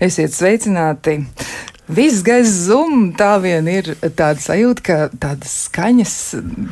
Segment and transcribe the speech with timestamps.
[0.00, 1.18] Esiet sveicināti!
[1.90, 6.12] Viss gaisa zum, tā vien ir tāda sajūta, ka tādas skaņas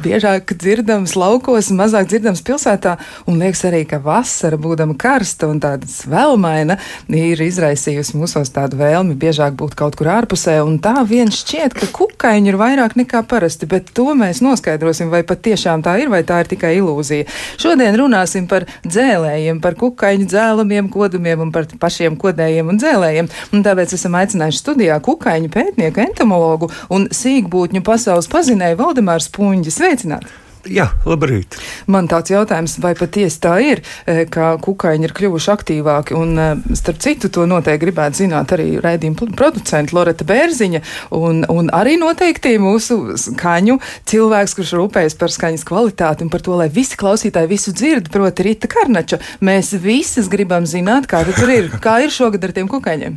[0.04, 2.92] biežāk dzirdamas laukos, mazāk dzirdamas pilsētā,
[3.26, 6.76] un liekas arī, ka vasara, būdama karsta un tāda vēlmaina,
[7.10, 11.90] ir izraisījusi mūsos tādu vēlmi biežāk būt kaut kur ārpusē, un tā vien šķiet, ka
[11.98, 16.22] kukaiņi ir vairāk nekā parasti, bet to mēs noskaidrosim, vai pat tiešām tā ir, vai
[16.22, 17.26] tā ir tikai ilūzija.
[17.58, 23.66] Šodien runāsim par dzēlējiem, par kukaiņu dzēlamiem kodumiem un par pašiem kodējiem un dzēlējiem, un
[23.66, 29.74] tāpēc esam aicinājuši studijā kukaiņu pētnieku, entomologu un sīkbūtņu pasaules pazinēju Valdemāru Spunģi.
[29.74, 30.36] Sveicināti!
[30.68, 31.54] Jā, labrīt.
[31.88, 36.48] Man tāds jautājums, vai patiesi tā ir, e, ka kukaiņi ir kļuvuši aktīvāki, un e,
[36.76, 40.82] starp citu to noteikti gribētu zināt arī raidījuma producenta Loreta Bērziņa,
[41.16, 43.78] un, un arī noteikti mūsu skaņu
[44.10, 48.50] cilvēks, kurš rūpējas par skaņas kvalitāti un par to, lai visi klausītāji visu dzird, proti
[48.50, 49.22] Rita Karnača.
[49.40, 53.16] Mēs visas gribam zināt, kā tur ir, kā ir šogad ar tiem kukaiņiem.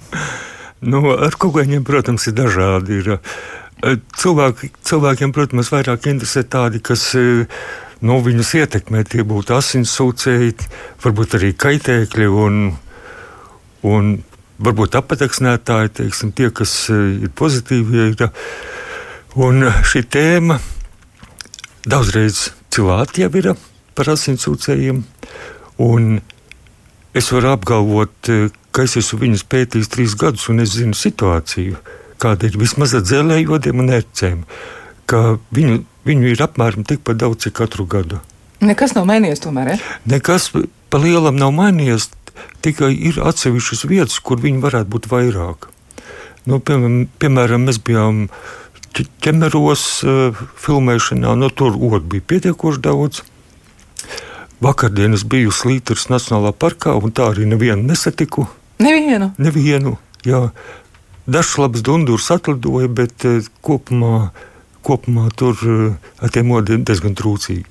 [0.82, 2.98] Nu, ar kukaiņiem, protams, ir dažādi.
[3.04, 3.20] Ir,
[3.86, 7.46] eh, cilvēki, cilvēkiem, protams, vairāk interesē tādi, kas eh,
[8.02, 9.04] nu, viņus ietekmē.
[9.06, 10.56] Tie būtu asinsūcēji,
[11.04, 12.74] varbūt arī kaitēkļi un,
[13.86, 14.10] un
[14.58, 18.08] varbūt apateksnētāji, teiksim, tie, kas eh, ir pozitīvi.
[18.10, 18.32] Ir,
[19.38, 20.58] un šī tēma
[21.86, 23.52] daudzreiz cilvēki jau ir
[23.94, 25.06] par asinsūcējiem.
[27.14, 28.32] Es varu apgalvot,
[28.72, 31.80] ka es esmu viņus pētījis trīs gadus, un es zinu situāciju,
[32.22, 34.44] kāda ir vismaz ar dzelējotiem un ērcēm,
[35.10, 38.22] ka viņu, viņu ir apmēram tikpat daudz, cik katru gadu.
[38.62, 39.78] Nekas nav mainījies tomēr, ja?
[40.10, 40.52] Nekas
[40.92, 42.12] pa lielam nav mainījies,
[42.62, 45.68] tikai ir atsevišķas vietas, kur viņi varētu būt vairāk.
[46.50, 48.26] Nu, piemēram, mēs bijām
[49.24, 53.22] ķemeros uh, filmēšanā, no nu, tur otru bija pietiekoši daudz.
[54.62, 58.46] Vakardien es biju Slītras Nacionālā parkā, un tā arī nevienu nesatiku.
[58.82, 59.32] Nevienu.
[59.42, 59.98] Nevienu
[60.28, 60.50] jā.
[61.32, 64.32] Dažs labs dundurs atlidoja, bet uh, kopumā,
[64.86, 67.66] kopumā tur uh, ar tiem modiem diezgan trūcīgi.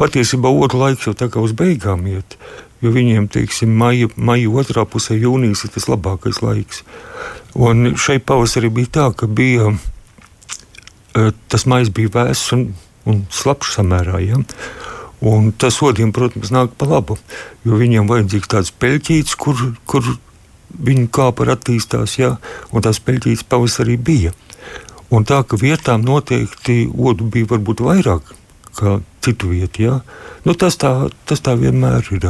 [0.00, 2.36] Patiesībā otru laiku jau tā kā uz beigām iet,
[2.82, 6.82] jo viņiem, teiksim, maija, maija otrā pusē jūnijas ir tas labākais laiks.
[7.56, 12.68] Un šeit pavasarī bija tā, ka bija, uh, tas maijs bija vēss un,
[13.06, 14.20] un slapjš samērā.
[14.26, 14.42] Ja?
[15.26, 17.16] Un tas odiem, protams, nāk pa labu,
[17.64, 20.16] jo viņiem vajadzīgs tāds peļķītis, kur, kur
[20.70, 22.36] viņu kāpa attīstās, jā,
[22.72, 24.32] un tās peļķītes pavasarī bija.
[25.14, 28.34] Un tā, ka vietām noteikti odu bija varbūt vairāk
[28.76, 29.96] kā citu vietu, jā.
[30.44, 30.90] Nu, tas, tā,
[31.26, 32.28] tas tā vienmēr ir,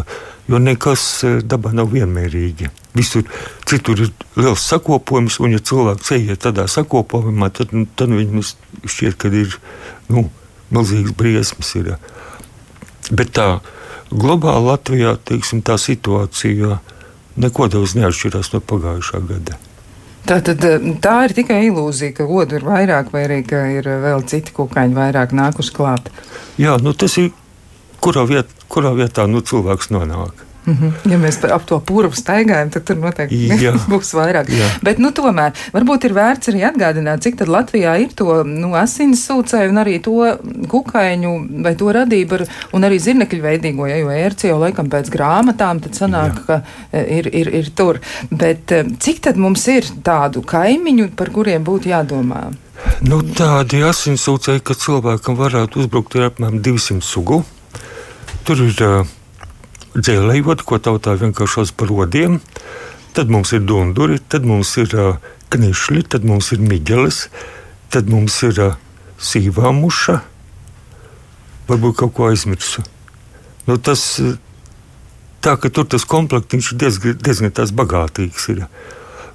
[0.49, 2.71] jo nekas e, dabā nav vienmērīgi.
[2.97, 3.27] Visur
[3.69, 8.45] citur ir liels sakopojums, un ja cilvēks ejiet tādā sakopojumā, tad, tad viņam
[8.87, 9.59] šķiet, ka ir
[10.13, 10.29] nu,
[10.71, 11.75] milzīgs briesmas.
[11.81, 11.97] Ir.
[13.11, 13.49] Bet tā
[14.13, 16.96] globāli Latvijā teiksim, tā situācija ir
[17.37, 19.59] neko daudz neatšķirās no pagājušā gada.
[20.27, 24.01] Tā, tad, eh, tā ir tikai ilūzija, ka odu ir vairāk, vai arī ir eh,
[24.03, 26.11] vēl citi kukaiņi vairāk nākuši klāt.
[26.59, 27.31] Jā, nu tas ir
[28.03, 30.43] kurā, viet, kurā vietā nu, cilvēks nonāk.
[30.67, 31.11] -hmm.
[31.13, 33.73] Ja mēs ap to purvu staigājam, tad tur noteikti jā.
[33.93, 34.51] būs vairāk.
[34.51, 34.69] Jā.
[34.83, 39.27] Bet, nu, tomēr, varbūt ir vērts arī atgādināt, cik tad Latvijā ir to nu, asins
[39.29, 40.37] sūcēju un arī to
[40.69, 45.11] kukaiņu vai to radību ar, un arī zirnekļu veidīgo, ja, jo ērci jau laikam pēc
[45.13, 46.45] grāmatām, tad sanāk, jā.
[46.47, 46.61] ka
[46.93, 48.01] e, ir, ir, ir tur.
[48.31, 52.49] Bet e, cik tad mums ir tādu kaimiņu, par kuriem būtu jādomā?
[53.07, 57.43] Nu, tādi asinsūcēji, ka cilvēkam varētu uzbrukt, ir apmēram 200 sugu.
[58.47, 59.09] Tur ir uh,
[60.01, 62.41] dzēlējot, ko tautā vienkārši sauc par rodiem.
[63.17, 65.21] Tad mums ir dunduri, tad mums ir uh,
[65.55, 67.27] knišļi, tad mums ir miģelis,
[67.95, 68.77] tad mums ir uh,
[69.17, 70.21] sīvā muša.
[71.71, 72.85] Varbūt kaut ko aizmirsu.
[73.67, 74.05] Nu, tas,
[75.43, 78.51] tā, tur tas komplekts diezgan, diezgan bagātīgs.
[78.55, 78.67] Ir.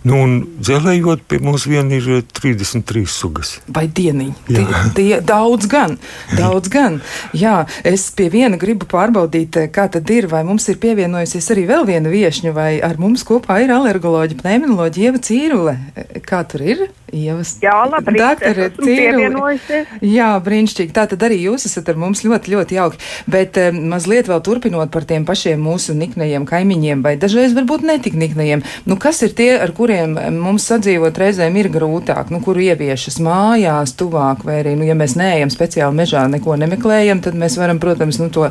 [0.01, 3.51] Nu, un dzelējot, pie mums vien ir 33 eh, sugas.
[3.69, 4.33] Vai dieniņi?
[4.47, 4.63] Tie,
[4.97, 5.93] tie daudz gan,
[6.33, 6.97] daudz gan.
[7.37, 11.67] Jā, es pie viena gribu pārbaudīt, eh, kā tad ir, vai mums ir pievienojusies arī
[11.69, 15.77] vēl viena viešņa, vai ar mums kopā ir alergoloģija, pneimoloģija Ieva Cīrule.
[16.25, 16.83] Kā tur ir?
[17.11, 17.57] Ievas.
[17.61, 18.15] Jā, labi.
[18.17, 19.83] Doktori Cīrule.
[20.05, 20.93] Jā, brīnišķīgi.
[20.95, 23.01] Tā tad arī jūs esat ar mums ļoti, ļoti jauki.
[23.29, 28.15] Bet um, mazliet vēl turpinot par tiem pašiem mūsu niknajiem kaimiņiem, vai dažreiz varbūt netik
[28.17, 28.63] niknajiem.
[28.87, 33.19] Nu, kas ir tie, ar kuriem kuriem mums sadzīvot reizēm ir grūtāk, nu, kuru ieviešas
[33.23, 37.81] mājās, tuvāk, vai arī, nu, ja mēs neejam speciāli mežā, neko nemeklējam, tad mēs varam,
[37.81, 38.47] protams, nu, to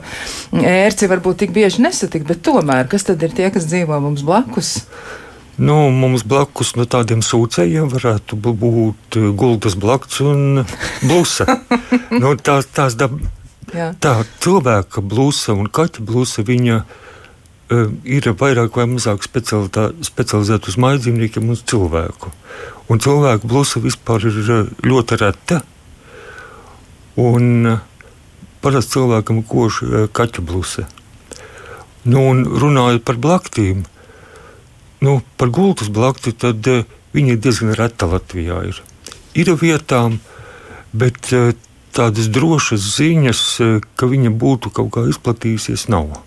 [0.53, 4.83] ērci varbūt tik bieži nesatikt, bet tomēr, kas tad ir tie, kas dzīvo mums blakus?
[5.61, 10.65] Nu, mums blakus no tādiem sūcējiem varētu būt gultas blakus un
[11.01, 11.61] blusa.
[12.21, 13.17] nu, tā, tās dab...
[13.73, 17.10] tā cilvēka blusa un kaķa blusa viņa ir
[17.71, 22.33] vairāk vai mazāk specializēta uz mājdzīvniekiem un cilvēku.
[22.91, 25.61] Un cilvēku blusa vispār ir ļoti reta.
[27.21, 27.79] Un
[28.61, 29.83] parasti cilvēkam kož
[30.13, 30.89] kaķu blusa.
[32.05, 33.85] Nu, un runājot par blaktīm,
[35.05, 36.65] nu, par gultas blakti, tad
[37.13, 38.63] viņi ir diezgan reta Latvijā.
[38.71, 38.81] Ir,
[39.37, 40.19] ir vietām,
[40.93, 41.29] bet
[41.95, 43.45] tādas drošas ziņas,
[43.95, 46.23] ka viņa būtu kaut kā izplatījusies, nav.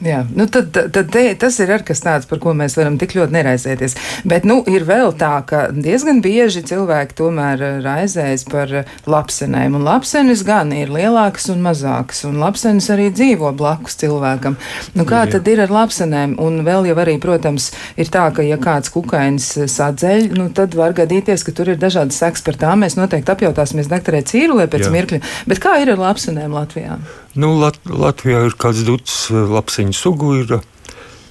[0.00, 3.12] Jā, nu tad, tad te, tas ir arī kas tāds, par ko mēs varam tik
[3.18, 3.96] ļoti neraizēties.
[4.28, 8.72] Bet nu, ir vēl tā, ka diezgan bieži cilvēki tomēr raizējas par
[9.04, 9.76] lapsenēm.
[9.76, 14.56] Un lapsenes gan ir lielākas un mazākas, un lapsenes arī dzīvo blakus cilvēkam.
[14.96, 15.34] Nu, kā Jā.
[15.36, 16.38] tad ir ar lapsenēm?
[16.40, 17.68] Un vēl jau arī, protams,
[18.00, 22.22] ir tā, ka ja kāds kukainis sadzeļ, nu, tad var gadīties, ka tur ir dažādas
[22.24, 22.86] seks par tām.
[22.86, 24.94] Mēs noteikti apjautāsimies doktorē Cīrulē pēc Jā.
[24.96, 25.20] mirkļa.
[25.50, 26.96] Bet kā ir ar lapsenēm Latvijā?
[27.38, 30.56] Nu, Lat Latvijā ir kāds duts eh, lapseņu sugu, ir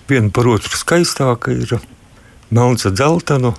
[0.08, 1.74] viena par otru skaistāka, ir
[2.56, 3.52] melna dzeltena.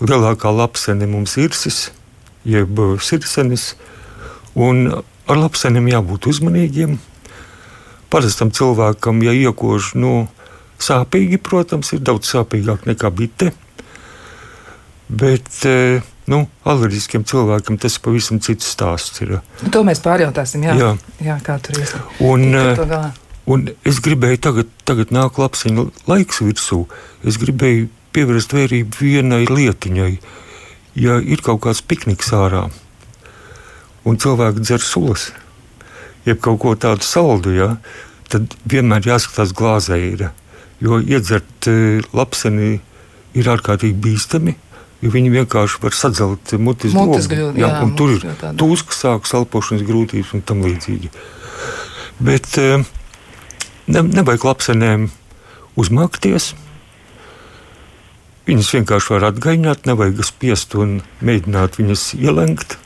[0.00, 1.90] Lielākā lapsene mums ir irsis,
[2.48, 3.74] jeb sirsenis.
[4.56, 4.88] Un
[5.28, 6.96] ar lapseniem jābūt uzmanīgiem.
[8.08, 10.24] Parastam cilvēkam, ja iekož nu,
[10.80, 13.52] sāpīgi, protams, ir daudz sāpīgāk nekā bite.
[15.08, 19.22] Bet, eh, Nu, alerģiskiem cilvēkiem tas ir pavisam cits stāsts.
[19.24, 19.38] Ir.
[19.72, 20.90] To mēs pārjautāsim, jā, jā.
[21.24, 21.94] jā kā tur ir.
[22.24, 23.06] Un, eh,
[23.48, 26.82] un es gribēju, tagad, tagad nāk lapsiņu laiks virsū,
[27.24, 30.12] es gribēju pievērst vērību vienai lietiņai.
[30.98, 32.66] Ja ir kaut kāds pikniks ārā,
[34.04, 35.30] un cilvēki dzer sulas,
[36.28, 37.76] jeb kaut ko tādu saldu, ja,
[38.28, 39.96] tad vienmēr jāskatās glāzē.
[40.12, 40.28] Ir,
[40.84, 42.82] jo iedzert eh, lapseni
[43.38, 44.58] ir ārkārtīgi bīstami
[45.02, 47.20] jo viņi vienkārši var sadzelt mutes gludu.
[47.58, 48.24] Jā, jā, tur ir
[48.58, 51.10] tūskas, sākas elpošanas grūtības un tam līdzīgi.
[52.18, 52.82] Bet eh,
[53.86, 55.06] ne, nevajag lapsenēm
[55.78, 56.52] uzmakties.
[58.48, 62.78] Viņas vienkārši var atgaņot, nevajag spiest un mēģināt viņas ielenkt.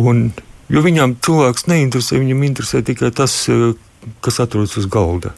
[0.00, 0.28] Un,
[0.72, 3.74] jo viņām cilvēks neinteresē, viņam interesē tikai tas, eh,
[4.24, 5.34] kas atrodas uz galda.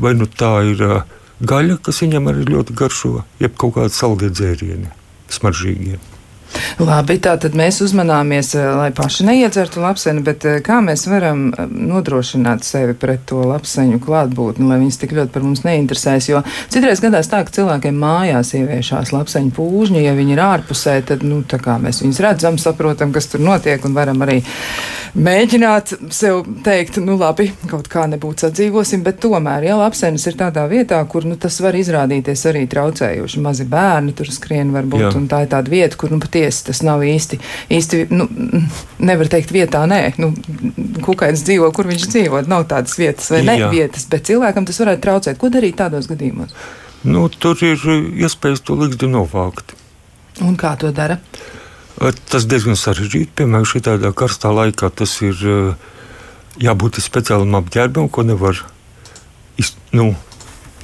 [0.00, 1.04] Vai nu tā ir uh,
[1.40, 4.92] gaļa, kas viņam arī ļoti garšo, jeb kaut kādi saldie dzērieni,
[5.32, 5.98] smaržīgie.
[6.76, 11.46] Labi, tā tad mēs uzmanāmies, eh, lai paši neiedzertu lapseni, bet eh, kā mēs varam
[11.52, 16.42] eh, nodrošināt sevi pret to lapseņu klātbūtni, lai viņas tik ļoti par mums neinteresēs, jo
[16.72, 21.40] citreiz gadās tā, ka cilvēkiem mājās ieviešās lapseņu pūžņi, ja viņi ir ārpusē, tad, nu,
[21.48, 24.42] tā kā mēs viņus redzam, saprotam, kas tur notiek un varam arī
[25.16, 30.66] mēģināt sev teikt, nu labi, kaut kā nebūt sadzīvosim, bet tomēr, ja lapsenis ir tādā
[30.70, 35.14] vietā, kur, nu, tas var izrādīties arī traucējoši, mazi bērni tur skrien varbūt, Jā.
[35.16, 37.38] un tā ir tāda vieta, kur, nu, patiesi tas nav īsti,
[37.72, 38.26] īsti nu,
[38.98, 40.32] nevar teikt vietā, nē, nu,
[41.04, 43.70] kukainis dzīvo, kur viņš dzīvo, nav tādas vietas vai ne Jā.
[43.72, 45.38] vietas, bet cilvēkam tas varētu traucēt.
[45.40, 46.54] Ko darīt tādos gadījumos?
[47.06, 47.80] Nu, tur ir
[48.26, 49.76] iespējas to līgstu novākt.
[50.44, 51.20] Un kā to dara?
[52.28, 53.32] Tas diezgan sarežģīti.
[53.38, 55.38] Piemēram, šādā karstā laikā tas ir
[56.60, 58.60] jābūt speciālam apģērbam, ko nevar,
[59.56, 60.10] iz, nu,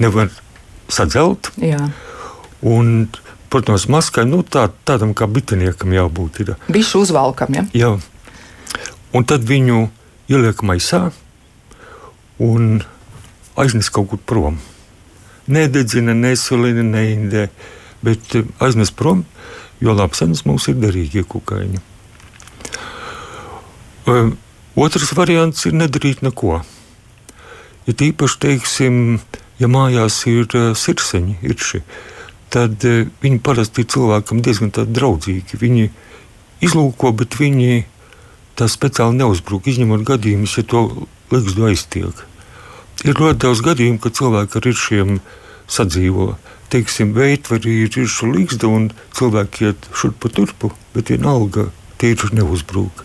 [0.01, 0.31] nevar
[0.89, 1.51] sadzelt.
[1.61, 1.91] Jā.
[2.63, 3.11] Un,
[3.53, 6.41] protams, maskai nu, tā, tādam kā bitiniekam jābūt.
[6.43, 6.53] Ir.
[6.73, 7.65] Bišu uzvalkam, ja?
[7.77, 7.91] Jā.
[9.13, 9.85] Un tad viņu
[10.33, 11.05] ieliek maisā
[12.41, 12.81] un
[13.61, 14.57] aiznes kaut kur prom.
[15.45, 17.49] Nededzina, nesulina, neindē,
[18.01, 19.25] bet aiznes prom
[19.83, 21.81] jo lapsenes mums ir derīgie kukaiņi.
[24.83, 26.61] Otrs variants ir nedarīt neko.
[27.87, 28.97] Ja tīpaši, teiksim,
[29.59, 30.47] ja mājās ir
[30.79, 31.83] sirseņi, irši,
[32.53, 32.85] tad
[33.23, 35.59] viņi parasti ir cilvēkam diezgan draudzīgi.
[35.59, 35.89] Viņi
[36.63, 37.83] izlūko, bet viņi
[38.59, 40.83] tā speciāli neuzbruk, izņemot gadījumus, ja to
[41.33, 42.25] likstu aiztiek.
[43.03, 45.15] Ir ļoti daudz gadījumu, kad cilvēki ar iršiem
[45.73, 46.33] sadzīvo
[46.73, 51.69] teiksim, veidvarī ir iršu līgsta un cilvēki iet šurp pa turpu, bet vienalga
[52.01, 53.03] tīri neuzbrūk.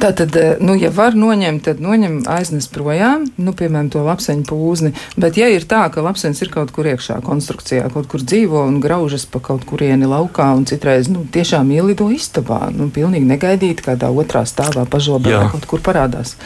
[0.00, 4.46] Tā tad, eh, nu, ja var noņemt, tad noņem aiznes projām, nu, piemēram, to lapseņu
[4.48, 4.92] pūzni.
[5.20, 8.80] Bet, ja ir tā, ka lapsenis ir kaut kur iekšā konstrukcijā, kaut kur dzīvo un
[8.80, 14.08] graužas pa kaut kurieni laukā un citreiz, nu, tiešām ielido istabā, nu, pilnīgi negaidīt kādā
[14.08, 16.36] otrā stāvā pažobā kaut kur parādās.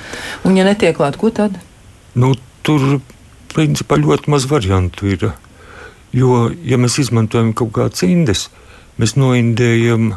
[0.45, 1.57] Un, ja netiek klāt, ko tad?
[2.19, 2.35] Nu,
[2.67, 2.99] tur,
[3.55, 5.31] principā, ļoti maz variantu ir.
[6.15, 8.49] Jo, ja mēs izmantojam kaut kādas indes,
[8.99, 10.15] mēs noindējam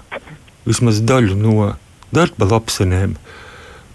[0.68, 1.74] vismaz daļu no
[2.14, 3.16] darba lapsenēm.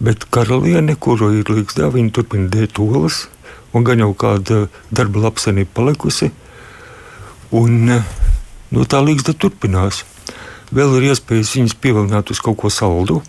[0.03, 3.27] Bet karaliene, kuru ir līgzdā, viņa turpina dēt olas,
[3.73, 6.33] un gan jau kāda darba lapsenība palikusi.
[7.53, 7.93] Un
[8.73, 10.03] no tā līgzda turpinās.
[10.73, 13.21] Vēl ir iespējas viņas pievilināt uz kaut ko saldu,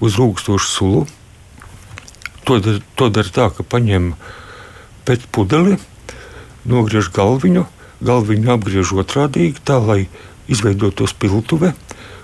[0.00, 1.02] uz rūkstošu sulu.
[2.48, 2.80] To, dar,
[3.12, 4.14] dara tā, ka paņem
[5.04, 5.76] pēc pudeli,
[6.64, 7.66] nogriež galviņu,
[8.00, 10.06] galviņu apgriež otrādīgi, tā lai
[10.50, 11.74] izveidotos piltuve,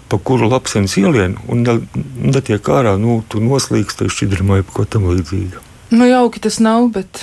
[0.08, 5.08] pa kuru lapsenis ielien un netiek ārā, nu, tu noslīgst, tai šķidrumā vai ko tam
[5.10, 5.62] līdzīga.
[5.94, 7.22] Nu, jauki tas nav, bet.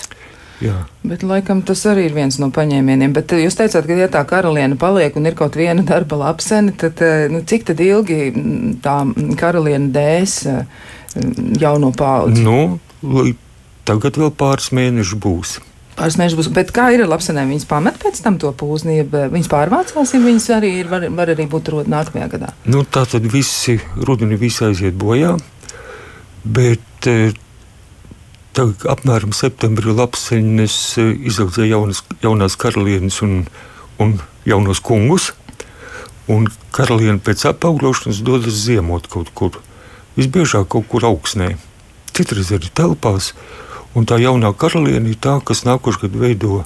[0.63, 0.85] Jā.
[1.03, 3.11] Bet, laikam, tas arī ir viens no paņēmieniem.
[3.15, 7.01] Bet jūs teicāt, ka, ja tā karaliene paliek un ir kaut viena darba lapsene, tad
[7.03, 8.97] eh, nu, cik tad ilgi mm, tā
[9.39, 10.63] karaliene dēs eh,
[11.59, 12.45] jauno paudzi?
[12.45, 12.77] Nu,
[13.87, 15.57] tagad vēl pāris mēneši būs.
[15.97, 16.50] Pāris mēnešus būs.
[16.55, 17.51] Bet kā ir ar lapsenēm?
[17.53, 21.33] Viņas pamet pēc tam to pūzni, ja viņas pārvācās, ja viņas arī ir, var, var
[21.35, 22.53] arī būt rod nākamajā gadā.
[22.65, 25.35] Nu, tā tad visi rudenī visi aiziet bojā.
[26.43, 27.31] Bet eh,
[28.53, 33.47] Tagad apmēram septembrī lapseņas eh, izaudzēja jaunas, jaunās karalienes un,
[33.97, 35.31] un jaunos kungus.
[36.29, 36.45] Un
[36.75, 39.57] karaliene pēc apaugļošanas dodas ziemot kaut kur.
[40.13, 41.55] Visbiežāk kaut kur augstnē,
[42.13, 43.31] citreiz arī telpās.
[43.93, 46.63] Un tā jaunā karaliene ir tā, kas nākošais gads veido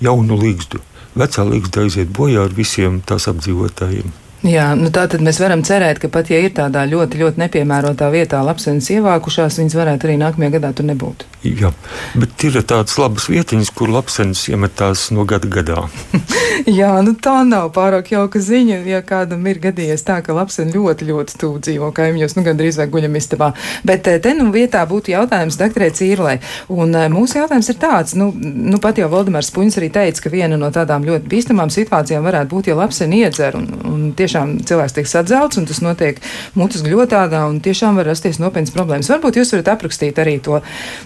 [0.00, 0.80] jaunu līgstu.
[1.18, 4.21] Vecā līgsta aiziet bojā ar visiem tās apdzīvotājiem.
[4.42, 8.08] Jā, nu tā tad mēs varam cerēt, ka pat ja ir tādā ļoti, ļoti nepiemērotā
[8.10, 11.22] vietā lapsenes ievākušās, viņas varētu arī nākamajā gadā tur nebūt.
[11.46, 11.70] Jā,
[12.18, 15.84] bet ir tādas labas vietiņas, kur lapsenes iemetās no gada gadā.
[16.78, 21.06] Jā, nu tā nav pārāk jauka ziņa, ja kādam ir gadījies tā, ka lapseni ļoti,
[21.08, 23.52] ļoti tuvu dzīvo kaimiņos, nu gandrīz vai guļam istabā.
[23.86, 26.36] Bet eh, te nu vietā būtu jautājums doktorē Cīrlē.
[26.74, 30.34] Un eh, mūsu jautājums ir tāds, nu, nu pat jau Valdemārs Puņs arī teica, ka
[30.34, 34.64] viena no tādām ļoti bīstamām situācijām varētu būt, ja lapseni iedzer un, un tieši tiešām
[34.64, 36.20] cilvēks tiek sadzelts, un tas notiek
[36.56, 39.10] mutes gļotādā, un tiešām var rasties nopietnas problēmas.
[39.12, 40.62] Varbūt jūs varat aprakstīt arī to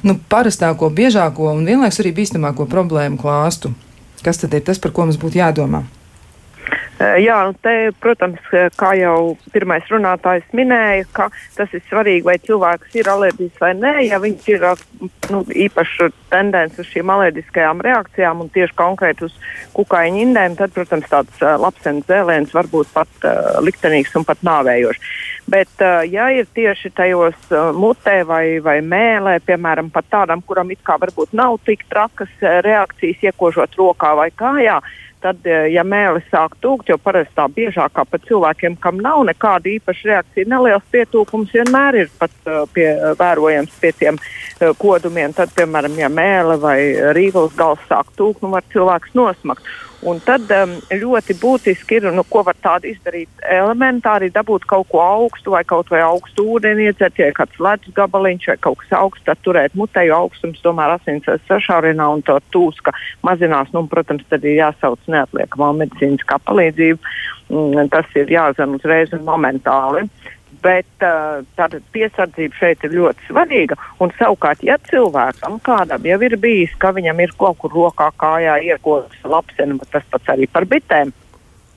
[0.06, 3.74] nu, parastāko, biežāko un vienlaikus arī bīstamāko problēmu klāstu.
[4.22, 5.82] Kas tad ir tas, par ko mums būtu jādomā?
[6.96, 12.24] Eh, jā, nu te, protams, eh, kā jau pirmais runātājs minēja, ka tas ir svarīgi,
[12.24, 13.92] vai cilvēks ir alerģisks vai nē.
[14.08, 14.64] Ja viņš ir
[15.28, 19.36] nu, īpaši tendence uz šīm alerģiskajām reakcijām un tieši konkrēti uz
[19.76, 25.12] kukaiņu indēm, tad, protams, tāds lapsenes zēlēns var būt pat uh, liktenīgs un pat nāvējošs.
[25.52, 30.72] Bet, uh, ja ir tieši tajos uh, mutē vai, vai mēlē, piemēram, pat tādam, kuram
[30.72, 35.82] it kā varbūt nav tik trakas reakcijas, iekožot rokā vai kājā, uh, tad, eh, ja
[35.86, 40.86] mēlis sāk tūkt, jo parasti tā biežākā pat cilvēkiem, kam nav nekāda īpaša reakcija, neliels
[40.94, 42.86] pietūkums vienmēr ir pat uh, pie,
[43.18, 45.34] vērojams pie tiem uh, kodumiem.
[45.36, 46.78] Tad, piemēram, ja mēle vai
[47.16, 49.66] rīvals gals sāk tūkt, nu var cilvēks nosmakt.
[50.04, 53.30] Un tad um, ļoti būtiski ir, nu, ko var tādu izdarīt.
[53.48, 58.50] Elementāri dabūt kaut ko augstu, vai kaut vai augstu ūdeni iedzert, ja kāds ledus gabaliņš
[58.52, 62.92] vai kaut kas augsts, tad turēt mutē, jo augstums tomēr asins sašaurinā un to tūska
[63.24, 63.72] mazinās.
[63.72, 67.16] Nu, protams, tad ir jāsauc neatliekamā medicīniskā palīdzība.
[67.46, 70.04] Mm, tas ir jāzina uzreiz un momentāli.
[70.04, 73.76] Uh, Bet uh, tāda piesardzība šeit ir ļoti svarīga.
[74.02, 78.56] Un savukārt, ja cilvēkam kādam jau ir bijis, ka viņam ir kaut kur rokā, kājā
[78.70, 81.12] iekodas lapsena, tas pats arī par bitēm,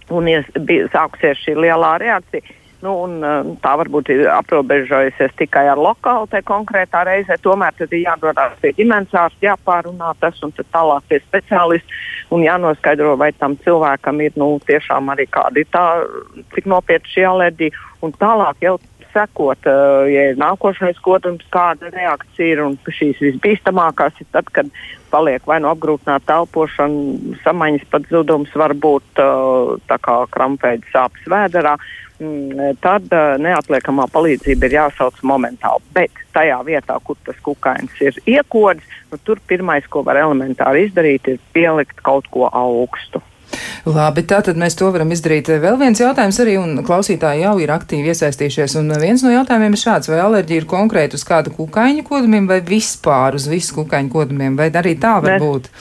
[0.10, 3.18] un ies, bija, sākusies šī lielā reakcija, Nu, un,
[3.60, 7.36] tā varbūt ir aprobežojusies tikai ar lokālu te konkrētā reizē.
[7.44, 12.00] Tomēr tad ir jādodas pie ģimenes ārsta, jāpārunā tas un tālāk pie speciālista
[12.32, 15.86] un jānoskaidro, vai tam cilvēkam ir nu, tiešām arī kāda ir tā,
[16.56, 17.86] cik nopietna šī alerģija.
[18.06, 18.78] Un tālāk jau
[19.20, 22.64] sekot, uh, ja ir nākošais kodums, kāda reakcija ir.
[22.64, 24.72] Un šīs visbīstamākās ir tad, kad
[25.12, 31.76] paliek vai nu apgrūtināta elpošana, samaņas pat zudums, varbūt uh, tā kā krampēģis sāpes vēderā.
[32.20, 35.86] Mm, tad uh, neatliekamā palīdzība ir jāsauc momentāli.
[35.96, 41.32] Bet tajā vietā, kur tas kukainis ir iekodis, nu, tur pirmais, ko var elementāri izdarīt,
[41.32, 43.24] ir pielikt kaut ko augstu.
[43.90, 45.50] Labi, tātad mēs to varam izdarīt.
[45.64, 49.84] Vēl viens jautājums arī, un klausītāji jau ir aktīvi iesaistījušies, un viens no jautājumiem ir
[49.84, 54.60] šāds, vai alerģija ir konkrēti uz kādu kukaiņu kodumiem vai vispār uz visu kukaiņu kodumiem,
[54.60, 55.46] vai arī tā var Mēs...
[55.46, 55.72] būt?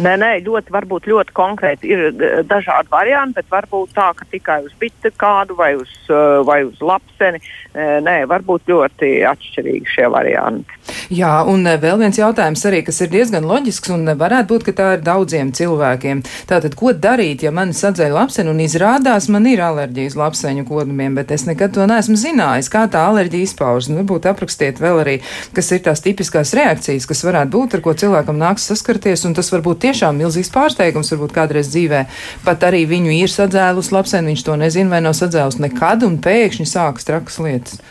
[0.00, 4.62] Nē, nē, ļoti, varbūt ļoti konkrēti ir eh, dažādi varianti, bet varbūt tā, ka tikai
[4.64, 7.42] uz bitu kādu vai uz, eh, vai uz lapseni.
[7.72, 10.80] Eh, nē, varbūt ļoti atšķirīgi šie varianti.
[11.12, 14.86] Jā, un vēl viens jautājums arī, kas ir diezgan loģisks un varētu būt, ka tā
[14.96, 16.22] ir daudziem cilvēkiem.
[16.48, 21.32] Tātad, ko darīt, ja man sadzēja lapseni un izrādās, man ir alerģijas lapseņu kodumiem, bet
[21.36, 23.90] es nekad to neesmu zinājis, kā tā alerģija izpaužas.
[23.92, 25.18] Nu, varbūt aprakstiet vēl arī,
[25.52, 29.52] kas ir tās tipiskās reakcijas, kas varētu būt, ar ko cilvēkam nāks saskarties, un tas
[29.52, 32.04] varbūt tiešām milzīgs pārsteigums, varbūt kādreiz dzīvē
[32.46, 36.68] pat arī viņu ir sadzēlus lapseni, viņš to nezina vai nav sadzēlus nekad, un pēkšņi
[36.68, 37.82] sākas trakas lietas.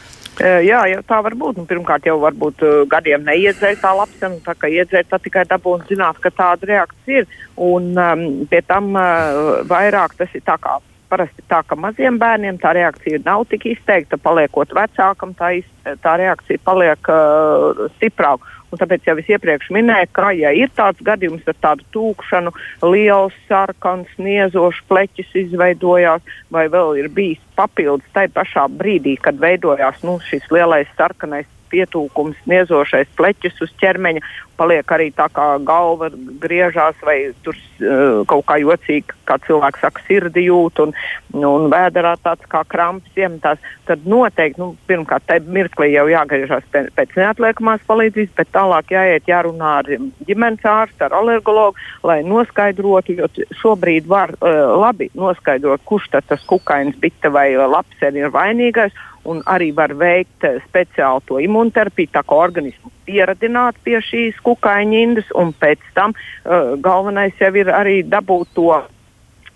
[0.41, 1.59] Jā, jau tā var būt.
[1.59, 5.85] Nu, pirmkārt, jau varbūt uh, gadiem neiedzēra tā lapsena, tā kā iedzēra, tad tikai dabūna
[5.89, 7.35] zināt, ka tāda reakcija ir.
[7.61, 10.79] Un um, pie tam uh, vairāk tas ir tā kā
[11.11, 15.67] parasti tā, ka maziem bērniem tā reakcija nav tik izteikta, paliekot vecākam, tā, iz,
[16.01, 18.47] tā reakcija paliek uh, stiprāka.
[18.71, 22.53] Un tāpēc jau es iepriekš minēju, ka, ja ir tāds gadījums ar tādu tūkšanu,
[22.87, 30.03] liels sarkans, niezošs pleķis izveidojās, vai vēl ir bijis papildus tai pašā brīdī, kad veidojās
[30.07, 34.23] nu, šis lielais sarkanais pietūkums, niezošais pleķis uz ķermeņa,
[34.61, 36.11] paliek arī tā kā galva
[36.41, 40.93] griežās vai tur uh, kaut kā jocīgi, kā cilvēks saka, sirdi jūt un,
[41.37, 46.91] un vēderā tāds kā kramps iemetās, tad noteikti, nu, pirmkārt, tai mirklī jau jāgriežās pēc,
[46.97, 49.91] pēc neatliekamās palīdzības, bet tālāk jāiet jārunā ar
[50.27, 53.31] ģimenes ārstu, ar alergologu, lai noskaidrotu, jo
[53.63, 59.41] šobrīd var uh, labi noskaidrot, kurš tad tas kukainis, bita vai lapsen ir vainīgais un
[59.49, 65.29] arī var veikt eh, speciālu to imunterapiju, tā kā organismu pieradināt pie šīs kukaiņa indas,
[65.35, 68.69] un pēc tam uh, galvenais jau ir arī dabūt to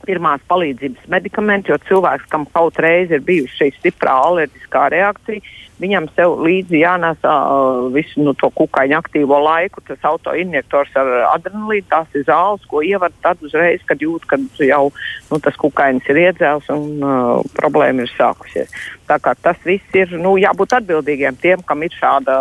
[0.05, 5.41] pirmās palīdzības medikamentu, jo cilvēks, kam kaut reiz ir bijusi šī stiprā alerģiskā reakcija,
[5.81, 11.87] viņam sev līdzi jānesa uh, visu nu, to kukaiņu aktīvo laiku, tas autoinjektors ar adrenalīnu,
[11.91, 14.85] tās ir zāles, ko ievar tad uzreiz, kad jūt, ka jau
[15.31, 18.71] nu, tas kukainis ir iedzēls un uh, problēma ir sākusies.
[19.05, 22.37] Tā kā tas viss ir nu, jābūt atbildīgiem tiem, kam ir šāda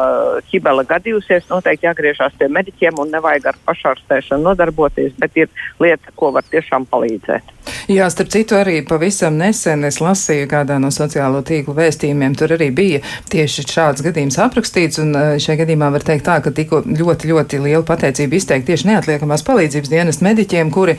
[0.50, 6.33] ķibela gadījusies, noteikti jāgriežās pie mediķiem un nevajag ar pašārstēšanu nodarboties, bet ir lieta, ko
[6.37, 7.53] var tiešām palīdzēt.
[7.88, 12.37] Jā, starp citu, arī pavisam nesen es lasīju kādā no sociālo tīklu vēstījumiem.
[12.38, 13.00] Tur arī bija
[13.33, 17.61] tieši šāds gadījums aprakstīts, un eh, šajā gadījumā var teikt tā, ka tikko ļoti, ļoti
[17.64, 20.97] liela pateicība izteikt tieši neatliekamās palīdzības dienas mediķiem, kuri,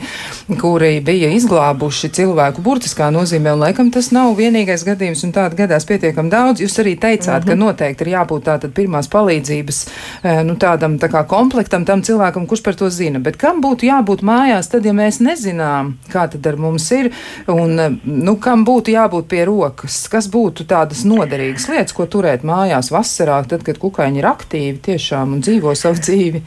[0.60, 5.86] kuri bija izglābuši cilvēku burtiskā nozīmē, un laikam tas nav vienīgais gadījums, un tāda gadās
[5.88, 6.62] pietiekam daudz.
[6.62, 7.48] Jūs arī teicāt, mm -hmm.
[7.48, 7.64] ka mhm.
[7.64, 9.82] noteikti ir jābūt tātad pirmās palīdzības,
[10.22, 13.90] eh, nu tādam tā kā komplektam tam cilvēkam, kurš par to zina, bet kam būtu
[13.90, 17.10] jābūt mājās tad, ja mēs nezinām, kā tad ar mums ir,
[17.52, 22.92] un nu, kam būtu jābūt pie rokas, kas būtu tādas noderīgas lietas, ko turēt mājās
[22.94, 26.42] vasarā, tad, kad kukaiņi ir aktīvi tiešām un dzīvo savu dzīvi.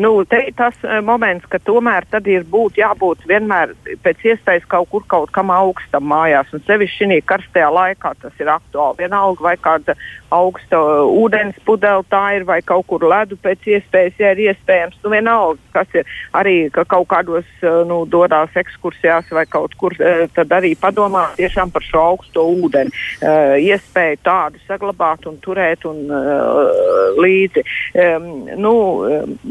[0.00, 4.88] Nu, te ir tas moments, ka tomēr tad ir būt, jābūt vienmēr pēc iespējas kaut
[4.88, 9.02] kur kaut kam augstam mājās, un sevišķi šī karstajā laikā tas ir aktuāli.
[9.04, 9.94] Vienalga vai kāda
[10.34, 10.78] augsta
[11.08, 14.98] ūdens pudele tā ir, vai kaut kur ledu pēc iespējas, ja ir iespējams.
[15.04, 17.48] Nu, vienalga, kas ir arī ka kaut kādos
[17.88, 19.96] nu, dodās ekskursijās vai kaut kur,
[20.34, 22.92] tad arī padomā tiešām par šo augsto ūdeni.
[23.18, 27.64] Uh, iespēju tādu saglabāt un turēt un uh, līdzi.
[27.98, 28.28] Um,
[28.60, 28.74] nu,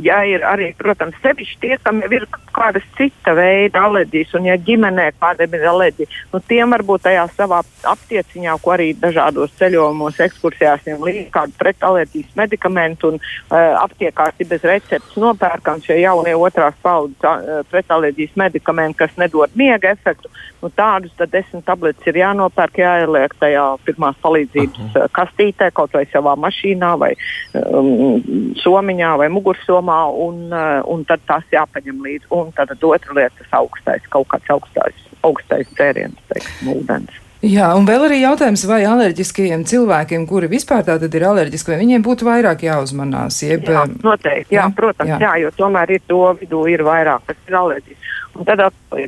[0.07, 5.09] ja ir arī, protams, sevišķi tie, kam ir kādas cita veida alerģijas, un ja ģimenē
[5.21, 11.05] kādam ir alerģija, nu, tiem varbūt tajā savā aptieciņā, ko arī dažādos ceļojumos, ekskursijās, viņam
[11.07, 17.27] līdzi kādu pretalerģijas medikamentu un uh, aptiekās ir bez receptes nopērkam šie jaunie otrās paudzes
[17.27, 20.31] uh, pretalerģijas medikamenti, kas nedod miega efektu.
[20.61, 26.07] Nu, tādus tad desmit tabletes ir jānopērk, jāieliek tajā pirmās palīdzības uh, kastītē, kaut vai
[26.13, 27.13] savā mašīnā vai
[27.57, 32.29] um, somiņā vai mugursomā un, uh, un tad tās jāpaņem līdzi.
[32.37, 37.23] Un tad otra lieta- tas augstais, kaut kāds augstais, augstais dzēriens, teiksim, ūdens.
[37.45, 42.05] Jā, un vēl arī jautājums, vai alerģiskajiem cilvēkiem, kuri vispār tātad ir alerģiski, vai viņiem
[42.05, 43.43] būtu vairāk jāuzmanās?
[43.45, 45.19] Jeb, jā, noteikti, jā, jā protams, jā.
[45.21, 48.13] jā, jo tomēr ir to vidū ir vairāk, kas ir alerģiski.
[48.37, 48.61] Un tad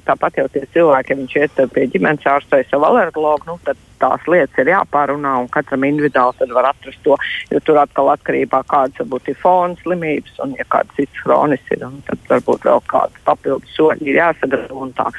[0.05, 3.81] tāpat jau tie cilvēki, ja viņš iet pie ģimenes ārsta vai savu alergologu, nu, tad
[4.01, 7.17] tās lietas ir jāpārunā un katram individuāli var atrast to,
[7.51, 11.85] jo tur atkal atkarībā kādas varbūt ir fona slimības un ja kādas citas kronis ir,
[12.07, 15.09] tad varbūt vēl kādas papildus soļi ir jāsagatavo un tā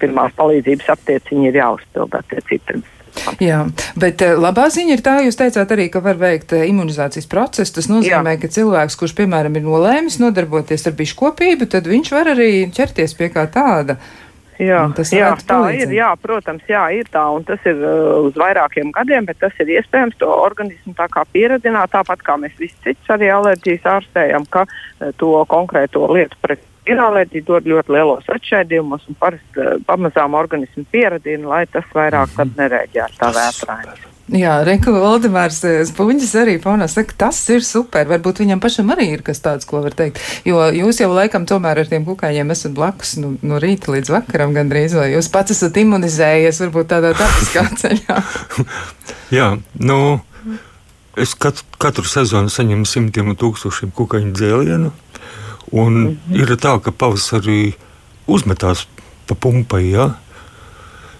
[0.00, 2.82] pirmās palīdzības aptieciņi ir jāuzpild attiecīgi.
[3.42, 3.60] Jā,
[3.98, 7.76] bet eh, labā ziņa ir tā, jūs teicāt arī, ka var veikt eh, imunizācijas procesu.
[7.78, 8.40] Tas nozīmē, Jā.
[8.42, 13.30] ka cilvēks, kurš, piemēram, ir nolēmis nodarboties ar biškopību, tad viņš var arī ķerties pie
[13.34, 13.98] kā tāda.
[14.54, 15.88] Jā, jā tā palīdzēt.
[15.88, 15.94] ir.
[15.96, 19.72] Jā, protams, jā, ir tā, un tas ir uh, uz vairākiem gadiem, bet tas ir
[19.80, 24.62] iespējams to organismu tā kā pieradināt, tāpat kā mēs visi cits arī alerģijas ārstējam, ka
[24.68, 30.34] uh, to konkrēto lietu pret ir alerģija dod ļoti lielos atšķaidījumos, un parasti uh, pamazām
[30.38, 32.58] organismu pieradina, lai tas vairāk mm -hmm.
[32.62, 34.12] nereaģētu tā vētrājumi.
[34.32, 38.06] Jā, Reku Valdemārs eh, Spunģis arī fonā saka, tas ir super.
[38.08, 40.16] Varbūt viņam pašam arī ir kas tāds, ko var teikt.
[40.48, 44.56] Jo jūs jau laikam tomēr ar tiem kukaiņiem esat blakus nu, no rīta līdz vakaram
[44.56, 48.16] gandrīz, vai jūs pats esat imunizējies varbūt tādā tapiskā ceļā?
[49.34, 49.50] Jā,
[49.84, 49.98] nu,
[51.20, 54.94] es katru, katru sezonu saņemu simtiem un tūkstošiem kukaiņu dzēlienu.
[55.74, 56.40] Un mm -hmm.
[56.40, 57.74] ir tā, ka pavasarī
[58.26, 58.86] uzmetās
[59.26, 60.14] pa pumpai, ja?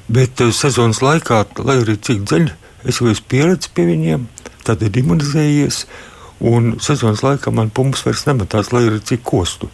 [0.08, 2.52] bet eh, sezonas laikā, lai arī cik dziļi
[2.84, 4.26] Es jau esmu pieredzējis pie viņiem,
[4.66, 5.84] tad ir imunizējies,
[6.44, 9.70] un sezonas laikā man pumpas vairs nemetās, lai arī cik kostu.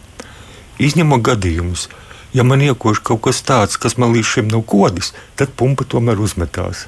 [0.79, 1.89] Izņemot gadījumus,
[2.31, 6.23] ja man iekož kaut kas tāds, kas man līdz šim nav kodis, tad pumpa tomēr
[6.23, 6.85] uzmetās.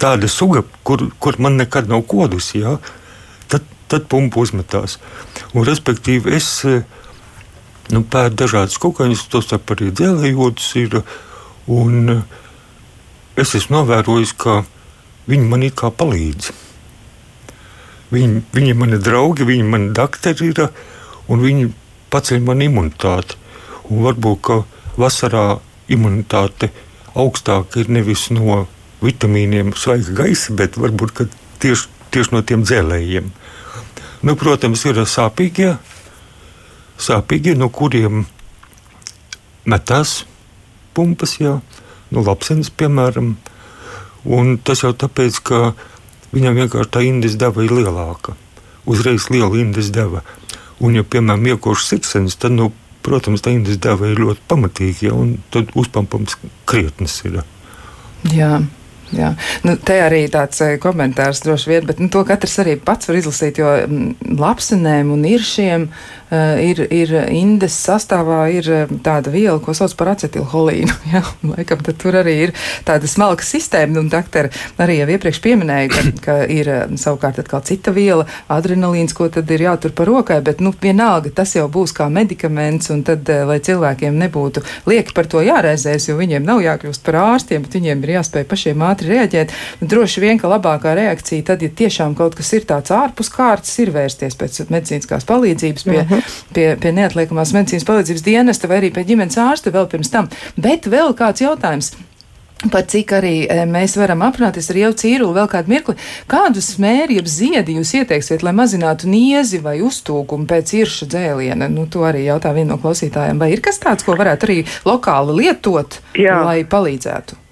[0.00, 2.78] Tāda suga, kur, kur man nekad nav kodus, jā,
[3.52, 4.96] tad, tad pumpa uzmetās.
[5.52, 6.48] Un, respektīvi, es
[7.92, 11.00] nu, pētu dažādas kukaiņas, tos arī dzēlējotas ir.
[11.66, 12.22] Un
[13.40, 14.62] es esmu novērojis, ka
[15.28, 16.52] viņi man it kā palīdz.
[18.14, 20.68] Viņi, viņi ir mani draugi, viņi ir mani doktori, ir,
[21.28, 21.70] un viņi
[22.12, 23.40] paceļ man imunitāti.
[23.90, 24.52] Un varbūt
[25.00, 25.58] vasarā
[25.92, 26.70] imunitāte
[27.14, 28.64] augstāka ir nevis no
[29.04, 31.26] vitamīniem, svaiga gaisa, bet varbūt
[31.62, 33.32] tieši, tieši no tiem dzēlējiem.
[34.24, 35.74] Nu, protams, ir sāpīgie,
[37.00, 38.24] sāpīgie no kuriem
[39.66, 40.22] metās
[40.94, 41.58] pumpas, jā,
[42.14, 43.34] no lapsenes, piemēram.
[44.24, 45.60] Un tas jau tāpēc, ka
[46.34, 48.36] viņam vienkārši tā indes deva ir lielāka.
[48.88, 50.22] Uzreiz liela indes deva.
[50.80, 52.70] Un, ja, piemēram, iekošs siksens, tad, nu,
[53.04, 57.42] protams, tā indes deva ir ļoti pamatīga, ja, un tad uzpampams krietnes ir.
[58.32, 58.58] Jā.
[59.12, 59.34] Jā.
[59.66, 63.18] Nu, te arī tāds eh, komentārs droši vien, bet nu, to katrs arī pats var
[63.18, 69.58] izlasīt, jo mm, lapsenēm un iršiem uh, ir, ir indes sastāvā ir eh, tāda viela,
[69.62, 70.96] ko sauc par acetilholīnu.
[71.12, 72.54] Jā, laikam tur arī ir
[72.86, 74.50] tāda smalka sistēma, un doktori
[74.82, 79.66] arī jau iepriekš pieminēja, ka, ka ir savukārt atkal cita viela, adrenalīns, ko tad ir
[79.68, 84.16] jātur par rokai, bet nu, vienalga tas jau būs kā medikaments, un tad, lai cilvēkiem
[84.24, 88.48] nebūtu lieki par to jārēzēs, jo viņiem nav jākļūst par ārstiem, bet viņiem ir jāspēj
[88.50, 89.52] pašiem ātri ātri reaģēt.
[89.82, 93.92] Droši vien, ka labākā reakcija tad, ja tiešām kaut kas ir tāds ārpus kārtas, ir
[93.94, 96.24] vērsties pēc medicīniskās palīdzības, pie, uh mhm.
[96.24, 96.40] -huh.
[96.54, 100.30] pie, pie neatliekamās medicīnas palīdzības dienesta vai arī pie ģimenes ārsta vēl pirms tam.
[100.56, 101.94] Bet vēl kāds jautājums.
[102.72, 105.94] Pat cik arī e, mēs varam aprunāties ar jau cīrulu vēl kādu mirkli,
[106.30, 111.68] kādu smēri, jeb ziedi jūs ieteiksiet, lai mazinātu niezi vai uztūkumu pēc irša dzēliena?
[111.68, 113.42] Nu, to arī jautā viena no klausītājiem.
[113.42, 116.40] Vai ir kas tāds, ko varētu arī lokāli lietot, Jā.
[116.46, 117.43] lai palīdzētu?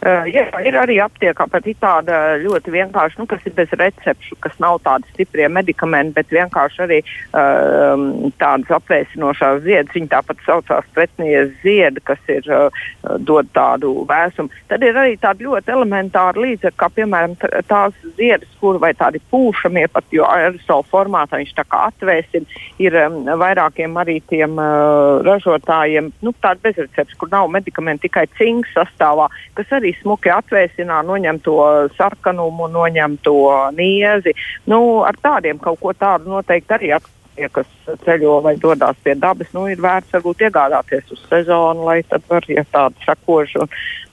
[0.00, 4.54] Uh, jā, ir arī aptiekā pat tāda ļoti vienkārša, nu, kas ir bez recepšu, kas
[4.62, 9.92] nav tādi stiprie medikamenti, bet vienkārši arī uh, tādas apvēsinošās ziedas.
[9.92, 12.80] Viņi tāpat saucās pretnies ziedi, kas ir uh,
[13.20, 14.48] dod tādu vēsumu.
[14.72, 17.36] Tad ir arī tādi ļoti elementāri līdzekļi, kā piemēram
[17.68, 22.96] tās ziedas, kur vai tādi pūšamie pat, jo aerosola formātā viņš tā kā atvēsina, ir
[23.04, 29.28] um, vairākiem arī tiem uh, ražotājiem, nu, tādi bezrecepšu, kur nav medikamenti tikai cinks sastāvā,
[29.60, 34.34] kas arī arī smuki atvēsinā, noņem to sarkanumu, noņem to niezi.
[34.66, 37.66] Nu, ar tādiem kaut ko tādu noteikti arī atklāt tie, kas
[38.04, 42.44] ceļo vai dodas pie dabas, nu, ir vērts varbūt iegādāties uz sezonu, lai tad var,
[42.48, 43.66] ja tāda sakoša.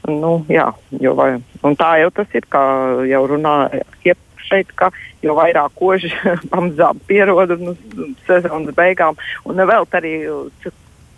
[0.08, 2.64] Un, nu, jā, jo, vai, un tā jau tas ir, kā
[3.10, 3.84] jau runāja
[4.48, 6.08] šeit, ka jo vairāk koži
[6.54, 7.76] pamazām pierod un
[8.28, 10.14] sezonas beigām, un vēl arī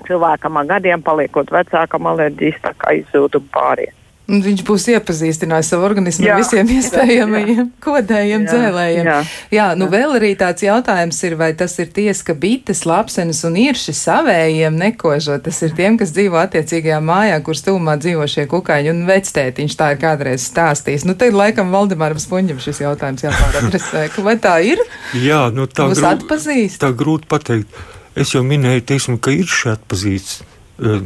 [0.08, 3.99] cilvēkam ar gadiem paliekot vecākam alerģijas tā kā izzūd un pāriet.
[4.30, 9.08] Viņš būs iepazīstinājis savu organismu jā, ar visiem iespējamajiem jā, kodējiem, jā, dzēlējiem.
[9.10, 9.18] Jā,
[9.56, 9.94] jā nu jā.
[9.96, 14.78] vēl arī tāds jautājums ir, vai tas ir tiesa, ka bites, lapsenes un irši savējiem
[14.78, 15.40] nekožo.
[15.42, 19.92] Tas ir tiem, kas dzīvo attiecīgajā mājā, kur stūmā dzīvo šie kukaiņi un vectētiņš tā
[19.96, 21.08] ir kādreiz stāstījis.
[21.10, 24.10] Nu, te laikam Valdemāram Spunģim šis jautājums jāpāradresē.
[24.30, 24.84] Vai tā ir?
[25.18, 26.06] Jā, nu tā grūti.
[26.14, 26.84] atpazīst?
[26.84, 27.82] Tā grūti pateikt.
[28.20, 30.44] Es jau minēju, teiksim, ka ir šī atpazīts.
[30.78, 31.02] Uh,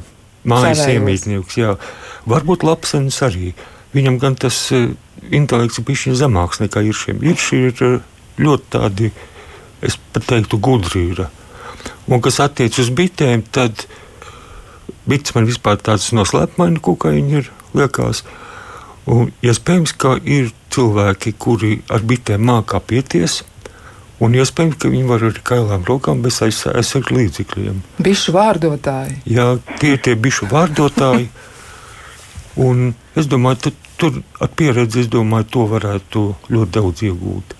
[0.47, 1.57] mājas iemītnieks.
[1.59, 1.75] Jā.
[2.29, 3.53] Varbūt lapsenis arī.
[3.93, 4.91] Viņam gan tas uh,
[5.31, 7.21] intelekts ir bijis zemāks nekā ir šiem.
[7.23, 7.37] Ir
[7.83, 7.99] uh,
[8.39, 9.11] ļoti tādi,
[9.85, 11.09] es pat teiktu, gudri.
[11.13, 11.25] Ir.
[12.07, 13.85] Un kas attiec uz bitēm, tad
[15.09, 18.23] bites man vispār tāds noslēpmaini kukaiņi ir, liekas.
[19.09, 23.41] Un iespējams, ka ir cilvēki, kuri ar bitēm mākā pieties,
[24.23, 27.79] Un iespējams, ka viņi var arī kailām rokām bez aizsardzības līdzekļiem.
[28.05, 29.17] Bišu vārdotāji.
[29.27, 29.47] Jā,
[29.81, 31.27] tie ir tie bišu vārdotāji.
[32.61, 37.55] Un es domāju, ka tur ar pieredzi, domāju, to varētu ļoti daudz iegūt.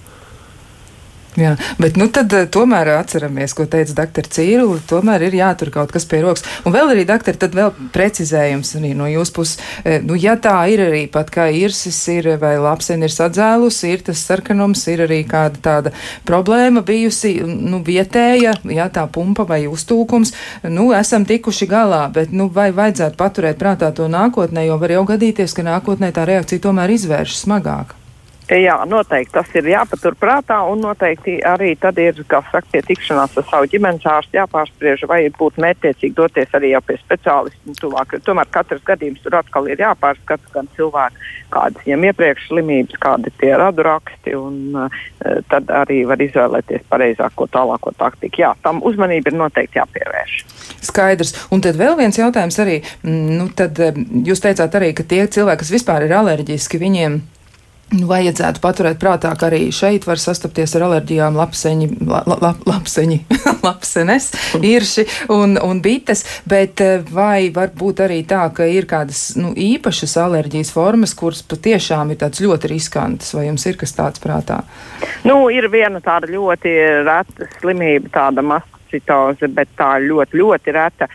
[1.34, 4.28] Jā, bet nu tad eh, tomēr atceramies, ko teica dr.
[4.36, 6.44] Cīrula, tomēr ir jātur kaut kas pie rokas.
[6.62, 9.64] Un vēl arī, doktor, tad vēl precizējums arī no jūsu puses.
[9.82, 14.06] Eh, nu, ja tā ir arī pat kā irsis ir vai lapseni ir sadzēlusi, ir
[14.06, 15.96] tas sarkanums, ir arī kāda tāda
[16.28, 20.36] problēma bijusi, nu, vietēja, ja tā pumpa vai uztūkums,
[20.70, 25.04] nu, esam tikuši galā, bet, nu, vai vajadzētu paturēt prātā to nākotnē, jo var jau
[25.16, 27.98] gadīties, ka nākotnē tā reakcija tomēr izvēršas smagāk.
[28.52, 33.46] Jā, noteikti tas ir jāpaturprātā, un noteikti arī tad ir, kā saka, pie tikšanās ar
[33.48, 38.18] savu ģimenes ārstu jāpārspriež, vai būtu mērķiecīgi doties arī jau pie speciālistu tuvāk.
[38.28, 41.24] Tomēr katrs gadījums tur atkal ir jāpārskata, gan cilvēku,
[41.56, 45.02] kādas viņam iepriekš slimības, kādi tie radu raksti, un uh,
[45.48, 48.44] tad arī var izvēlēties pareizāko tālāko taktiku.
[48.44, 50.40] Jā, tam uzmanība ir noteikti jāpievērš.
[50.84, 51.38] Skaidrs.
[51.56, 53.80] Un tad vēl viens jautājums arī, nu, tad
[54.28, 57.22] jūs teicāt arī, ka tie cilvēki, kas vispār ir alerģiski, viņiem
[57.94, 61.38] vajadzētu paturēt prātā, ka arī šeit var sastapties ar alerģijām.
[61.38, 63.20] Lapseņi, la, la, lapseņi,
[63.68, 69.34] lapsenes, irši un, un bites, bet eh, vai var būt arī tā, ka ir kādas
[69.40, 74.24] nu, īpašas alerģijas formas, kuras patiešām ir tāds ļoti riskantas, vai jums ir kas tāds
[74.24, 74.64] prātā?
[75.28, 76.74] Nu, ir viena tāda ļoti
[77.06, 81.10] reta slimība, tāda mastocitoze, bet tā ļoti, ļoti reta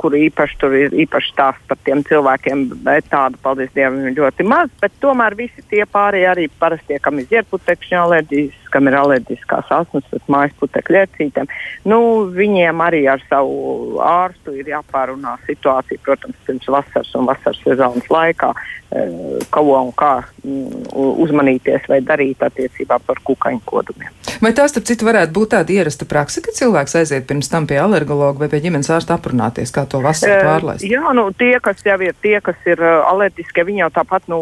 [0.00, 4.46] kur īpaši tur ir īpaši stāsts par tiem cilvēkiem, bet tādu, paldies Dievam, ir ļoti
[4.48, 4.72] maz.
[5.02, 10.54] Tomēr visi tie pārējie arī parastie, kam ir zierputekšņa alerģijas, kam ir alerģiskās asmas, mājas
[10.58, 11.50] putekļu ērcītēm,
[11.90, 11.98] nu,
[12.34, 18.50] viņiem arī ar savu ārstu ir jāpārunā situācija, protams, pirms vasaras un vasaras sezonas laikā,
[18.90, 19.14] eh,
[19.54, 20.90] ko un kā mm,
[21.26, 24.12] uzmanīties vai darīt attiecībā par kukaiņu kodumiem.
[24.42, 27.78] Vai tā, starp citu, varētu būt tāda ierasta praksa, ka cilvēks aiziet pirms tam pie
[27.80, 30.86] alergologa vai pie ģimenes ārsta aprunāties, kā to vasaru pārlaist?
[30.88, 34.40] Jā, nu, tie, kas jau ir tie, kas ir alerģiski, viņi jau tāpat, nu,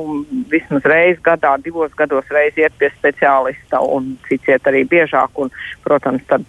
[0.50, 5.42] vismaz reizi gadā, divos gados reizi iet pie speciālista un iet arī biežāk.
[5.42, 5.52] Un,
[5.84, 6.44] protams, tad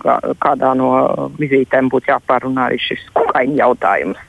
[0.00, 0.92] kā, kādā no
[1.40, 4.22] vizītēm būtu jāpārunā arī šis kukaiņu jautājums.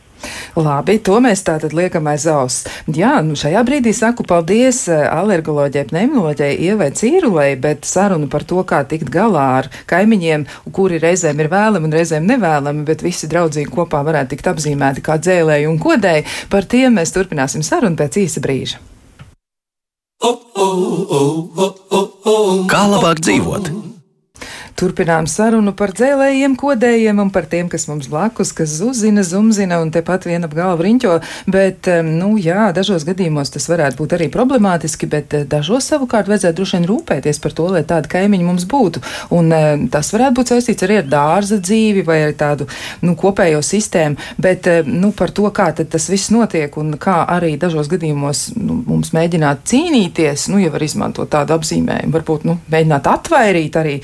[0.56, 2.64] Labi, to mēs tātad liekam aiz auss.
[2.96, 8.64] Jā, nu šajā brīdī saku paldies eh, alergoloģijai, pneimoloģijai Ievai Cīrulai, bet sarunu par to,
[8.68, 13.74] kā tikt galā ar kaimiņiem, kuri reizēm ir vēlami un reizēm nevēlami, bet visi draudzīgi
[13.76, 18.44] kopā varētu tikt apzīmēti kā dzēlēji un kodēji, par tiem mēs turpināsim sarunu pēc īsa
[18.44, 18.95] brīža.
[22.72, 23.95] Kā labāk dzīvot?
[24.76, 29.92] Turpinām sarunu par dzēlējiem, kodējiem un par tiem, kas mums blakus, kas uzzina, zumzina un
[29.96, 31.14] tepat vien ap galvu riņķo.
[31.48, 36.60] Bet, nu jā, dažos gadījumos tas varētu būt arī problemātiski, bet eh, dažos savukārt vajadzētu
[36.60, 39.04] droši vien rūpēties par to, lai tādi kaimiņi mums būtu.
[39.38, 39.54] Un
[39.94, 42.68] tas varētu būt saistīts arī ar dārza dzīvi vai ar tādu
[43.06, 47.88] nu, kopējo sistēmu, bet nu, par to, kā tas viss notiek un kā arī dažos
[47.92, 53.80] gadījumos nu, mums mēģināt cīnīties, nu, ja var izmantot tādu apzīmējumu, varbūt nu, mēģināt atvairīt
[53.80, 53.98] arī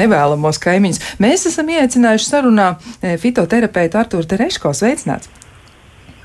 [0.00, 1.04] nevēlamos kaimiņus.
[1.22, 4.74] Mēs esam ieaicinājuši sarunā eh, fitoterapeitu Arturu Tereško.
[4.76, 5.39] Sveicināts!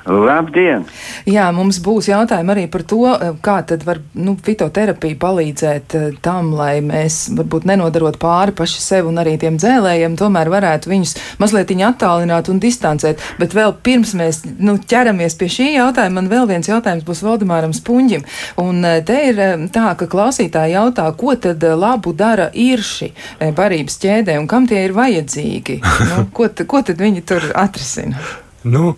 [0.06, 0.84] Labdien!
[1.26, 6.12] Jā, mums būs jautājumi arī par to, eh, kā tad var nu, fitoterapija palīdzēt eh,
[6.22, 11.16] tam, lai mēs varbūt nenodarot pāri paši sev un arī tiem dzēlējiem, tomēr varētu viņus
[11.42, 13.18] mazliet attālināt un distancēt.
[13.40, 17.74] Bet vēl pirms mēs nu, ķeramies pie šī jautājuma, man vēl viens jautājums būs Valdemāram
[17.74, 18.28] Spunģim.
[18.62, 19.42] Un eh, te ir
[19.74, 23.10] tā, ka klausītāji jautā, ko tad labu dara irši
[23.58, 25.82] barības ķēdē un kam tie ir vajadzīgi?
[26.12, 28.22] nu, ko, ko tad viņi tur atrisina?
[28.66, 28.94] Nu,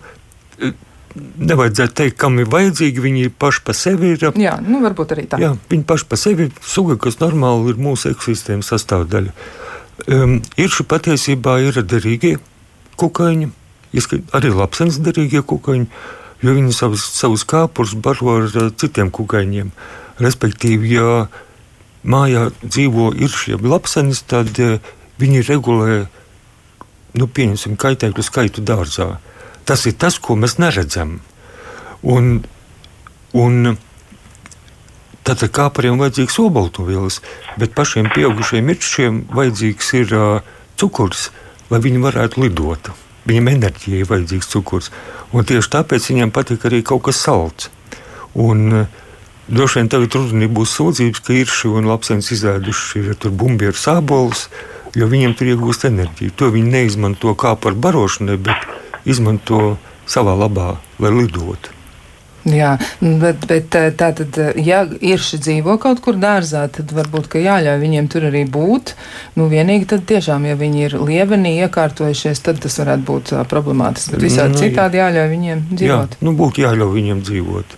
[1.38, 3.02] nevajadzētu teikt, kam ir vajadzīgi.
[3.04, 4.24] Viņi paši par sevi ir.
[4.40, 5.40] Jā, nu, varbūt arī tā.
[5.42, 9.34] Jā, viņi paši par sevi ir suga, kas normāli ir mūsu ekosistēmas sastāvdaļa.
[10.14, 12.36] Um, ir šī patiesībā ir derīgie
[13.00, 13.50] kukaiņi,
[14.36, 15.88] arī lapsenes derīgie kukaiņi,
[16.44, 19.72] jo viņi savus, savus kāpurus baro ar citiem kukaiņiem.
[20.22, 21.26] Respektīvi, ja
[22.06, 24.78] mājā dzīvo iršiem lapsenes, tad uh,
[25.18, 26.04] viņi regulē,
[27.18, 29.16] nu, pieņemsim, kaitēkļu skaitu dārzā.
[29.16, 29.34] Uh,
[29.68, 31.18] Tas ir tas, ko mēs neredzam.
[32.00, 32.38] Un,
[33.36, 33.74] un
[35.26, 37.18] tad kāpariem vajadzīgs obaltumvielas,
[37.60, 41.28] bet pašiem pieaugušiem mirčiem vajadzīgs ir uh, cukurs,
[41.68, 42.88] lai viņi varētu lidot.
[43.28, 44.88] Viņam enerģijai ir vajadzīgs cukurs.
[45.36, 47.68] Un tieši tāpēc viņiem patīk arī kaut kas salds.
[48.32, 49.04] Un, uh,
[49.48, 54.42] Droši vien tagad rudenī būs sūdzības, ka ir šī un lapsens izēduši ir bumbieru sābolus,
[54.92, 56.34] jo viņiem tur iegūst enerģiju.
[56.36, 58.66] To viņi neizmanto kā par barošanai, bet
[59.06, 59.76] izmanto
[60.08, 61.74] savā labā, lai lidotu.
[62.48, 67.80] Jā, bet, bet tā tad, ja ir šī dzīvo kaut kur dārzā, tad varbūt jāļauj
[67.82, 68.94] viņiem tur arī būt.
[69.36, 74.20] Nu, vienīgi tad tiešām, ja viņi ir lievenī iekārtojušies, tad tas varētu būt problemātiski.
[74.22, 76.16] Visādi nu, citādi jāļauj viņiem dzīvot.
[76.16, 77.76] Jā, nu, būtu jāļauj viņiem dzīvot.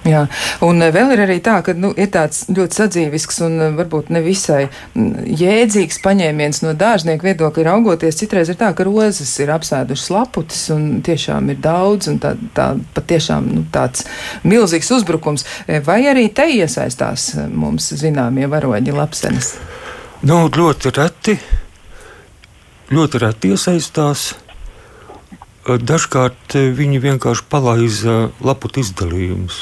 [0.00, 0.22] Jā,
[0.64, 4.08] un eh, vēl ir arī tā, ka nu, ir tāds ļoti sadzīvisks un eh, varbūt
[4.14, 8.16] nevisai mm, jēdzīgs paņēmiens no dārznieku viedokļa raugoties.
[8.16, 12.70] Citreiz ir tā, ka rozes ir apsēdušas laputis un tiešām ir daudz un tā, tā
[12.96, 14.06] patiešām nu, tāds
[14.48, 15.44] milzīgs uzbrukums.
[15.66, 19.50] Eh, vai arī te iesaistās mums zināmie varoņi lapsenes?
[20.24, 21.34] Nu, ļoti reti,
[22.88, 24.30] ļoti reti iesaistās.
[25.68, 29.60] Dažkārt viņi vienkārši palaiza laputu izdalījumus.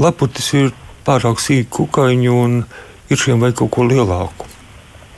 [0.00, 0.72] Laputis ir
[1.06, 2.58] pārāk sīku kukaiņu un
[3.12, 4.50] ir šiem vai kaut ko lielāku.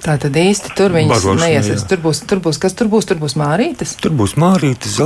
[0.06, 1.76] Tā tad īsti tur viņas jā.
[1.90, 3.08] Tur būs, tur būs, kas tur būs?
[3.08, 3.96] Tur būs mārītes.
[4.02, 4.98] Tur būs mārītes,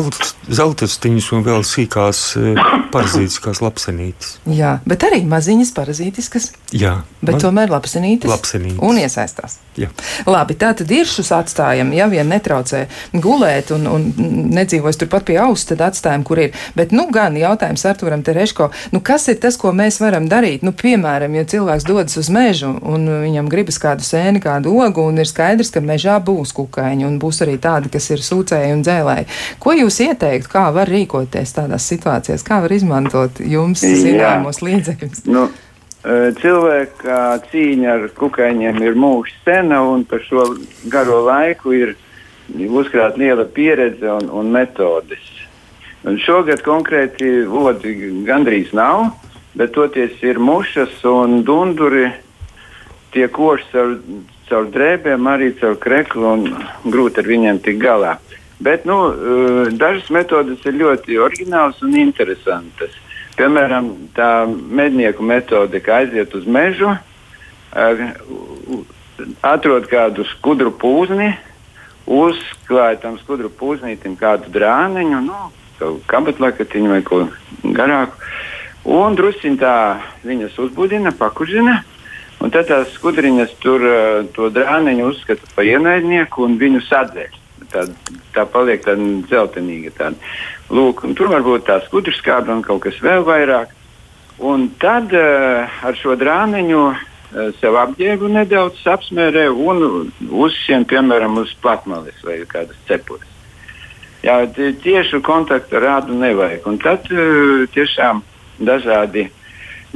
[0.50, 2.58] zeltastiņas un vēl sīkās eh,
[2.92, 4.36] parazītiskās lapsenītes.
[4.50, 8.30] Jā, bet arī maziņas parazītiskas, Jā, bet man- tomēr lapsenītes.
[8.30, 8.78] Lapsenītes.
[8.82, 9.58] Un iesaistās.
[9.78, 9.88] Jā.
[10.26, 14.08] Labi, tā tad ir šis atstājam, ja vien netraucē gulēt un, un
[14.54, 16.52] nedzīvojas turpat pie auss, tad atstājam, kur ir.
[16.76, 20.62] Bet, nu, gan jautājums Arturam Tereško, nu, kas ir tas, ko mēs varam darīt?
[20.66, 25.18] Nu, piemēram, ja cilvēks dodas uz mežu un viņam gribas kādu sēni, kādu ogu, un
[25.22, 29.26] ir skaidrs, ka mežā būs kukaiņi un būs arī tādi, kas ir sūcēji un dzēlēji.
[29.62, 35.24] Ko jūs ieteiktu, kā var rīkoties tādās situācijās, kā var izmantot jums zināmos līdzekļus?
[35.30, 35.46] Nu,
[36.02, 37.18] eh, cilvēka
[37.50, 40.48] cīņa ar kukaiņiem ir mūžs sena, un par šo
[40.92, 41.94] garo laiku ir
[42.50, 45.28] uzkrāta liela pieredze un, un metodes.
[46.08, 47.92] Un šogad konkrēti odi
[48.24, 49.10] gandrīz nav,
[49.54, 52.08] bet toties ir mušas un dunduri.
[53.10, 53.96] Tie koši caur,
[54.48, 58.14] caur drēbēm, arī caur kreklu, un grūti ar viņiem tikt galā.
[58.60, 62.92] Bet nu, eh, dažas metodes ir ļoti oriģinālas un interesantas.
[63.38, 66.92] Piemēram, tā mednieku metode, ka aiziet uz mežu,
[67.72, 68.12] eh,
[69.42, 71.32] atrod kādu skudru pūzni,
[72.06, 75.40] uzklāj tam skudru pūznītim kādu drāniņu, nu,
[76.06, 77.28] kabatlakatiņu vai ko
[77.64, 78.12] garāku,
[78.84, 79.76] un drusciņ tā
[80.26, 81.80] viņas uzbudina, pakužina,
[82.40, 87.39] un tad tās skudriņas tur eh, to drāniņu uzskata par ienaidnieku un viņu sadzeļ.
[87.70, 87.84] Tā,
[88.34, 89.92] tā paliek tāda dzeltenīga.
[89.98, 90.16] Tāda.
[90.74, 93.76] Lūk, tur var būt tā skudra skābe un kaut kas vēl vairāk.
[94.40, 96.96] Un tad uh, ar šo drāniņu uh,
[97.60, 103.28] sev apģērbu nedaudz apsmērē un uzsien, piemēram, uz platmalis vai kādas cepures.
[104.24, 106.66] Jā, tie- tieši kontaktu rādu nevajag.
[106.66, 108.24] Un tad uh, tiešām
[108.60, 109.28] dažādi,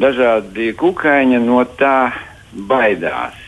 [0.01, 2.13] dažādi kukaiņi no tā
[2.55, 3.41] baidās.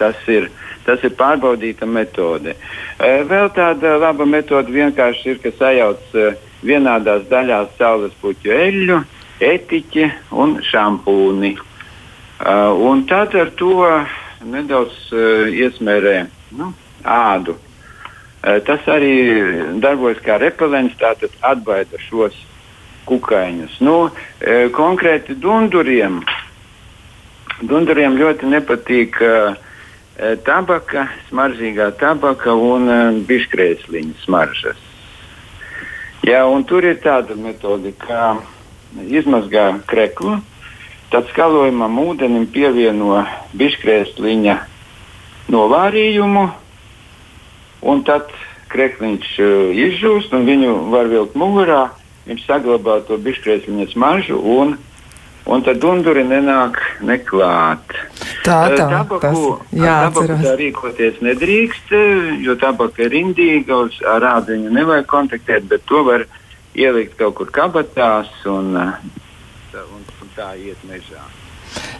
[0.00, 0.48] Tas ir,
[0.86, 2.54] tas ir pārbaudīta metode.
[2.98, 9.00] Eh, Vēl tāda laba metode vienkārši ir, ka sajauc eh, vienādās daļās saules puķu eļļu,
[9.44, 11.56] etiķi un šampūni.
[12.44, 13.86] Uh, un tad ar to
[14.44, 14.96] nedaudz
[15.54, 16.16] iesmērē
[16.58, 16.72] nu,
[17.06, 17.54] ādu.
[18.66, 19.12] Tas arī
[19.80, 22.34] darbojas kā repelents, tātad atbaida šos
[23.08, 23.78] kukaiņus.
[23.86, 24.10] Nu,
[24.76, 26.18] konkrēti dunduriem,
[27.62, 29.63] dunduriem ļoti nepatīk uh,
[30.16, 34.78] tabaka, smaržīgā tabaka un uh, biškrēsliņa smaržas.
[36.24, 38.36] Jā, un tur ir tāda metode, kā
[38.94, 40.38] izmazgā kreklu,
[41.10, 43.24] tad skalojumam ūdenim pievieno
[43.58, 44.56] biškrēsliņa
[45.52, 46.46] novārījumu,
[47.84, 48.30] un tad
[48.72, 49.52] krekliņš uh,
[49.90, 51.88] izžūst, un viņu var vilkt mugurā,
[52.30, 54.78] viņš saglabā to biškrēsliņa smaržu, un,
[55.46, 57.96] un tad dunduri nenāk neklāt.
[58.44, 58.86] Tā, Eh, tā,
[59.72, 60.40] jāatcerās.
[60.44, 61.92] tā rīkoties nedrīkst,
[62.44, 66.24] jo tabaka ir indīga, uz viņu nevajag kontaktēt, bet to var
[66.74, 68.92] ielikt kaut kur kabatās un, eh,
[69.74, 71.22] un, un tā iet mežā.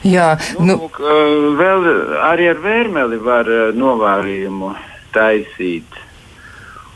[0.05, 1.87] Jā, Nu, nu, eh, vēl
[2.21, 4.75] arī ar vērmeli var eh, novārījumu
[5.15, 5.85] taisīt.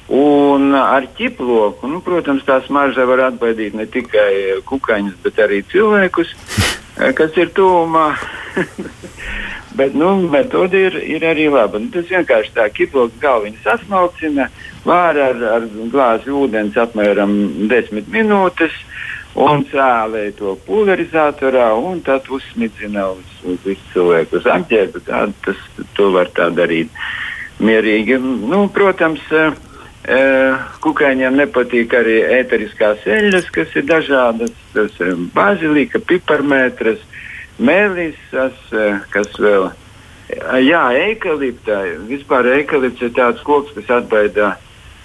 [0.09, 6.33] Un ar ķiploku, nu, protams, tā smarža var atbaidīt ne tikai kukaiņus, bet arī cilvēkus,
[7.19, 8.07] kas ir tuvumā.
[9.79, 11.81] bet nu, metode ir, ir arī laba.
[11.83, 14.49] Nu, tas vienkārši tā ķiploka galviņa sasmalcina,
[14.89, 17.37] vāra ar, ar glāzi ūdens apmēram
[17.69, 18.81] 10 minūtes
[19.39, 25.05] un cēlē to pulverizatorā un tad uzsmidzina uz, uz visu cilvēku uz apģērbu.
[25.07, 25.65] Tā, tas,
[25.99, 26.91] to var tā darīt
[27.61, 28.19] mierīgi.
[28.19, 29.23] Nu, protams,
[30.81, 34.55] kukaiņiem nepatīk arī ēteriskās eļļas, kas ir dažādas.
[34.73, 37.03] Tas ir bazilika, piparmētras,
[37.59, 39.71] melisas, eh, kas vēl.
[40.61, 41.81] Jā, eikaliptā.
[42.09, 44.57] Vispār eikalipts ir tāds koks, kas atbaida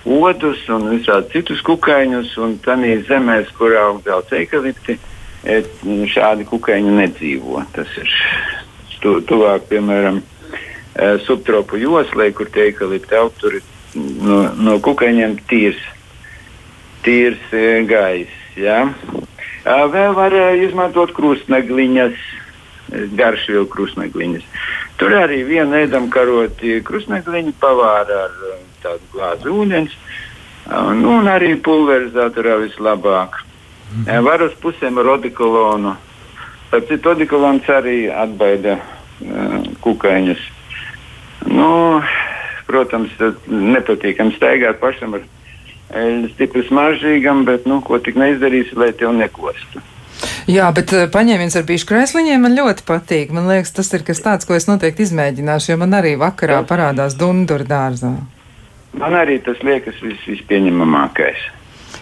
[0.06, 2.38] odus un visādus citus kukaiņus.
[2.38, 4.98] Un tādā zemēs, kur aug daudz eikalipti,
[5.44, 7.64] šādi kukaiņi nedzīvo.
[7.74, 8.12] Tas ir
[9.00, 10.22] tu, tuvāk, piemēram,
[11.24, 13.32] subtropu joslai, kur tie eikalipti aug.
[13.40, 15.82] Tur ir no, no kukaiņiem tīrs,
[17.06, 18.40] tīrs e, gaiss.
[18.60, 18.86] Ja?
[19.64, 22.18] Vēl var e, izmantot krustnegliņas,
[22.92, 24.48] e, garšvielu krustnegliņas.
[25.02, 29.98] Tur arī viena ēdam karoti krustnegliņu pavāra ar e, tādu glāzi ūdens.
[30.64, 33.42] Un, un arī pulverizatorā vislabāk.
[33.94, 34.24] Mm.
[34.26, 35.92] Var uz pusēm rodikolonu.
[36.72, 40.40] Tāpēc citu rodikolons arī atbaida uh, kukaiņus.
[41.52, 42.00] Nu,
[42.68, 43.14] protams,
[43.48, 45.26] nepatīkami staigāt pašam ar
[45.94, 49.84] eļļu stipri smaržīgam, bet nu, ko tik neizdarīsi, lai tev nekostu.
[50.48, 53.34] Jā, bet eh, paņēmiens ar bīšu krēsliņiem man ļoti patīk.
[53.36, 57.18] Man liekas, tas ir kas tāds, ko es noteikti izmēģināšu, jo man arī vakarā parādās
[57.20, 58.16] dundur dārzā.
[59.00, 61.48] Man arī tas liekas vis, vispieņemamākais.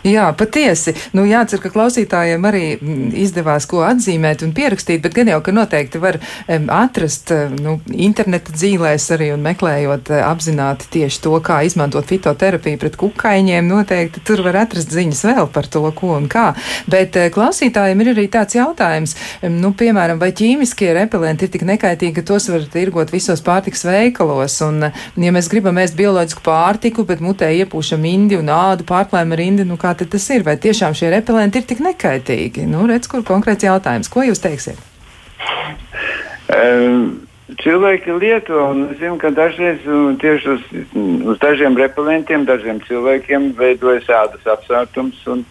[0.02, 0.95] Jā, patiesi.
[1.14, 5.54] Nu, jācer, ka klausītājiem arī mm, izdevās ko atzīmēt un pierakstīt, bet gan jau, ka
[5.54, 7.30] noteikti var um, atrast
[7.62, 13.70] nu, interneta dzīvēs arī un meklējot uh, apzināti tieši to, kā izmantot fitoterapiju pret kukaiņiem.
[13.70, 16.47] Noteikti tur var atrast ziņas vēl par to, ko un kā.
[16.89, 19.14] Bet uh, klausītājiem ir arī tāds jautājums,
[19.45, 23.86] um, nu, piemēram, vai ķīmiskie repelenti ir tik nekaitīgi, ka tos var tirgot visos pārtiks
[23.86, 24.58] veikalos.
[24.66, 24.89] Un,
[25.22, 29.70] ja mēs gribam ēst bioloģisku pārtiku, bet mutē iepūšam indi un ādu pārklājam ar indi,
[29.70, 30.46] nu, kā kā tas ir?
[30.48, 32.68] Vai tiešām šie repelenti ir tik nekaitīgi?
[32.70, 34.12] Nu, redz, kur konkrēts jautājums.
[34.12, 34.80] Ko jūs teiksiet?
[36.52, 37.28] Um.
[37.60, 39.82] Cilvēki lieto, un es zinu, ka dažreiz
[40.22, 40.62] tieši uz,
[41.34, 45.44] uz dažiem repelentiem, dažiem cilvēkiem veidojas ādas apsārtums un,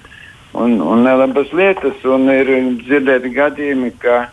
[0.56, 1.98] un, un nelabas lietas.
[2.08, 2.48] Un ir
[2.80, 4.30] dzirdēti gadījumi, ka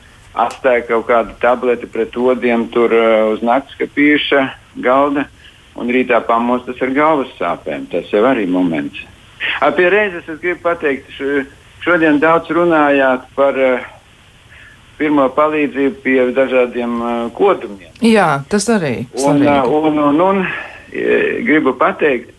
[0.48, 4.46] atstāja kaut kādu tableti pret odiem tur uh, uz naktas kapīša
[4.86, 5.28] galda,
[5.76, 7.90] un rītā pamostas ar galvas sāpēm.
[7.92, 9.04] Tas jau arī moments.
[9.78, 11.12] Pie reizes es gribu pateikt,
[11.84, 13.86] šodien daudz runājāt par uh,
[14.98, 17.92] pirmo palīdzību pie dažādiem uh, kodumiem.
[18.02, 19.08] Jā, tas arī.
[19.22, 20.44] Un, uh, un, un, un,
[21.46, 22.34] gribu pateikt,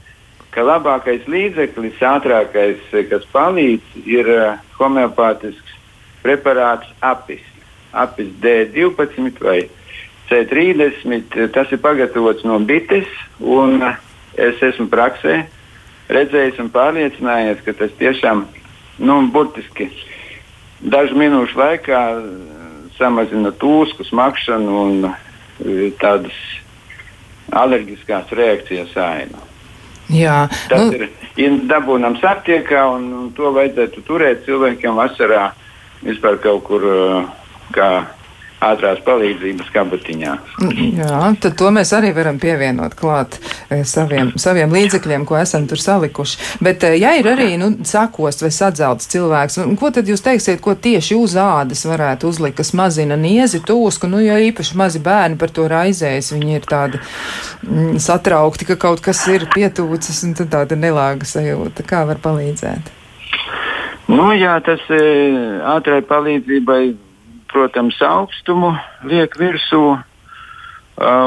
[0.54, 2.80] ka labākais līdzeklis, ātrākais,
[3.10, 4.30] kas palīdz, ir
[4.78, 5.76] homeopātisks
[6.24, 7.44] preparāts apis.
[7.92, 9.60] Apis D12 vai
[10.28, 11.46] C30.
[11.54, 13.80] Tas ir pagatavots no bites, un
[14.38, 15.44] es esmu praksē
[16.12, 18.44] redzējis un pārliecinājies, ka tas tiešām
[18.98, 19.90] nu, burtiski
[20.80, 22.02] dažu minūšu laikā
[22.98, 26.34] samazina tūsku, smakšanu un e, tādas
[27.54, 29.46] alerģiskās reakcijas ainu.
[30.12, 31.08] Jā, Tas nu...
[31.36, 35.50] ir dabūnams aptiekā, un, un to vajadzētu turēt cilvēkiem vasarā
[36.02, 37.00] vispār kaut kur e,
[37.76, 37.90] kā
[38.64, 40.32] ātrās palīdzības kabatiņā.
[40.98, 43.38] Jā, tad to mēs arī varam pievienot klāt
[43.70, 46.58] e, saviem, saviem līdzekļiem, ko esam tur salikuši.
[46.64, 50.74] Bet, e, ja ir arī nu, sakost vai sadzelts cilvēks, ko tad jūs teiksiet, ko
[50.74, 55.54] tieši uz ādas varētu uzlikt, kas mazina niezi, tūsku, nu, ja īpaši mazi bērni par
[55.54, 60.78] to raizējas, viņi ir tādi mm, satraukti, ka kaut kas ir pietūcis, un tad tāda
[60.78, 61.86] nelāga sajūta.
[61.86, 62.94] Kā var palīdzēt?
[64.08, 64.98] Nu, jā, tas e,
[65.68, 66.82] ātrai palīdzībai
[67.48, 68.74] protams, augstumu
[69.08, 70.02] liek virsū uh,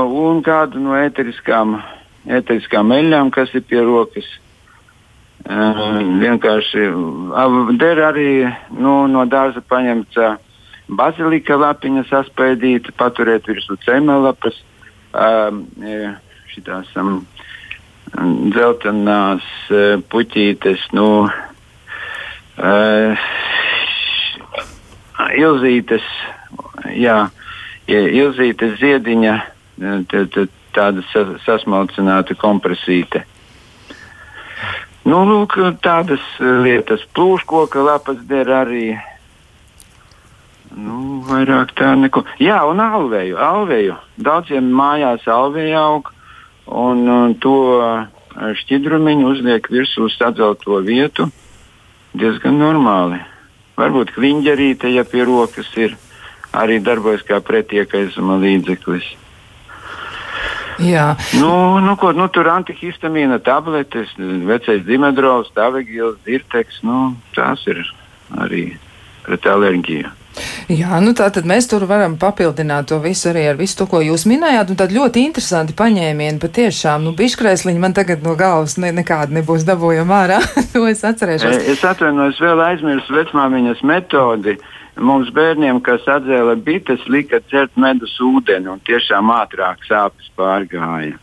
[0.05, 1.79] un kādu no eteriskām,
[2.25, 4.27] eteriskām eļļām, kas ir pie rokas.
[5.41, 8.31] Uh, vienkārši uh, der arī
[8.77, 10.37] nu, no dārza paņemts uh,
[10.91, 14.59] bazilika lapiņa saspaidīta, paturēt virsū cemelapas,
[15.17, 15.49] uh,
[16.53, 17.23] šitās um,
[18.51, 21.07] dzeltenās uh, puķītes, nu,
[22.61, 23.29] uh,
[25.37, 26.05] Ilzītes,
[26.95, 27.17] jā,
[27.91, 29.35] Ilzītes ziediņa,
[30.75, 31.03] tāda
[31.45, 33.25] sasmalcināta kompresīte.
[35.01, 37.01] Nu, lūk, tādas lietas.
[37.15, 38.91] Plūškoka lapas der arī.
[40.77, 42.23] Nu, vairāk tā neko.
[42.39, 43.37] Jā, un alveju.
[43.37, 43.97] alveju.
[44.15, 46.13] Daudziem mājās alveja aug,
[46.67, 47.57] un, un to
[48.61, 51.27] šķidrumiņu uzliek virsū sadzelto vietu
[52.13, 53.19] diezgan normāli.
[53.81, 55.97] Varbūt kliņģerīte, ja pie rokas ir,
[56.53, 59.07] arī darbojas kā pretiekaisuma līdzeklis.
[60.81, 61.11] Jā.
[61.37, 64.13] Nu, nu, ko, nu, tur antihistamīna tabletes,
[64.47, 67.83] vecais dimedrovs, tavegils, dirteks, nu, tās ir
[68.41, 68.63] arī
[69.25, 70.20] pret alerģiju.
[70.71, 73.99] Jā, nu tā tad mēs tur varam papildināt to visu arī ar visu to, ko
[74.03, 78.93] jūs minējāt, un tad ļoti interesanti paņēmieni patiešām, nu, biškrēsliņi man tagad no galvas ne,
[78.95, 80.39] nekāda nebūs dabūjama ārā,
[80.73, 81.57] to es atcerēšos.
[81.57, 84.55] E, es atvainojos, vēl aizmirsu vecmāmiņas metodi.
[85.01, 91.15] Mums bērniem, kas atzēla bites, lika dzert medus ūdeni un tiešām ātrāk sāpes pārgāja.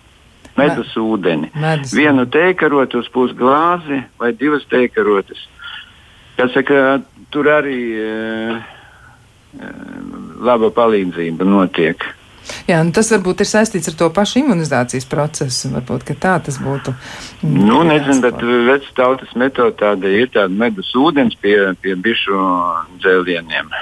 [0.59, 1.51] Medus Me, ūdeni.
[1.55, 1.93] Medus.
[1.95, 5.45] Vienu teikarotu uz pusglāzi vai divas teikarotas.
[6.41, 6.99] Kas saka,
[7.31, 7.79] tur arī.
[8.03, 8.68] Uh,
[10.49, 12.09] laba palīdzība notiek.
[12.69, 15.71] Jā, nu tas varbūt ir saistīts ar to pašu imunizācijas procesu.
[15.75, 16.95] Varbūt tā tas būtu.
[17.45, 22.39] Nu, nezinu, bet vecas tautas metode tāda ir tāda medus ūdens pie, pie bišu
[23.03, 23.73] dzēlieniem.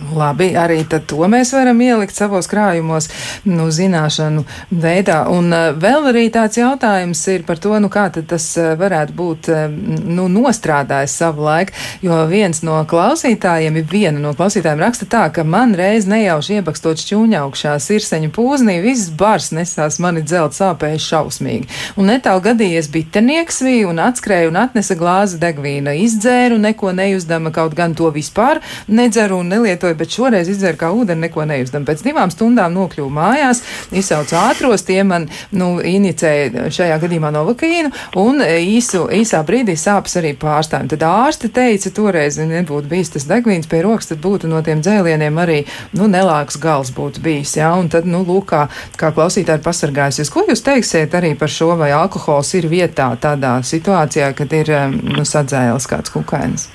[0.00, 3.10] Labi, arī to mēs varam ielikt savos krājumos,
[3.44, 4.42] nu, zināšanu
[4.72, 5.20] veidā.
[5.30, 9.50] Un uh, vēl arī tāds jautājums ir par to, nu, kā tas uh, varētu būt,
[9.52, 15.44] uh, nu, nostrādājis savu laiku, jo viens no klausītājiem, viena no klausītājiem raksta tā, ka
[15.44, 21.68] man reiz nejauši iebakstot šķūņa augšā sirseņu pūznī, viss bars nesās mani dzelt sāpēja šausmīgi.
[22.00, 27.76] Un netālu gadījies bitenieks bija un atskrēja un atnesa glāzi degvīna, izdzēru, neko neuzdama, kaut
[27.78, 31.84] gan to vispār nedzeru un nelietoju lietoju, bet šoreiz izdzēru kā ūdeni, neko neizdam.
[31.84, 33.62] Pēc divām stundām nokļuvu mājās,
[33.92, 40.34] izsaucu ātros, tie man nu, inicēja šajā gadījumā novakīnu un īsu, īsā brīdī sāpes arī
[40.34, 40.90] pārstāvjumi.
[40.90, 45.38] Tad ārste teica, toreiz nebūtu bijis tas degvīns pie rokas, tad būtu no tiem dzēlieniem
[45.38, 47.56] arī nu, nelāks gals būtu bijis.
[47.56, 47.74] Ja?
[47.78, 48.66] Un tad, nu, lūk, kā,
[48.96, 50.30] kā klausītāji pasargājusies.
[50.32, 55.26] Ko jūs teiksiet arī par šo, vai alkohols ir vietā tādā situācijā, kad ir nu,
[55.26, 56.70] sadzēlis kāds kukainis?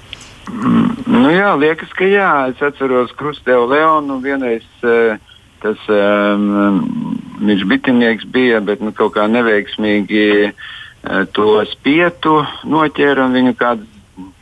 [0.51, 2.31] Nu jā, liekas, ka jā.
[2.51, 4.65] Es atceros Krustēvu Leonu vienreiz.
[4.85, 5.17] Uh,
[5.63, 13.37] tas um, viņš bitinieks bija, bet nu, kaut kā neveiksmīgi uh, to spietu noķēra un
[13.39, 13.87] viņu kāds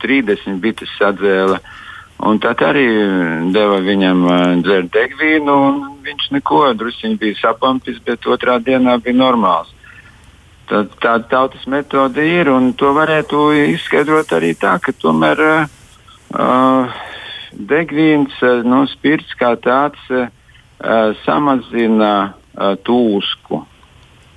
[0.04, 1.60] 30 bites sadzēla.
[2.24, 2.84] Un tad arī
[3.54, 9.16] deva viņam uh, dzert degvīnu, un viņš neko, druskuļi bija sapampis, bet otrā dienā bija
[9.22, 9.72] normāls.
[10.68, 15.73] Tā, tā tautas metode ir, un to varētu izskaidrot arī tā, ka tomēr uh,
[16.34, 16.90] Uh,
[17.54, 18.34] degvīns,
[18.66, 20.26] nu, spirts kā tāds uh,
[21.22, 23.60] samazina uh, tūsku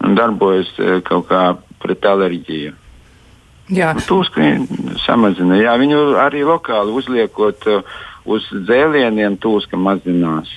[0.05, 1.41] un darbojas uh, kaut kā
[1.81, 2.75] pret alerģiju.
[3.97, 4.45] Nu, tūsku
[5.03, 5.57] samazina.
[5.59, 7.97] Jā, viņu arī lokāli uzliekot uh,
[8.29, 10.51] uz dzēlieniem, tūska mazinās.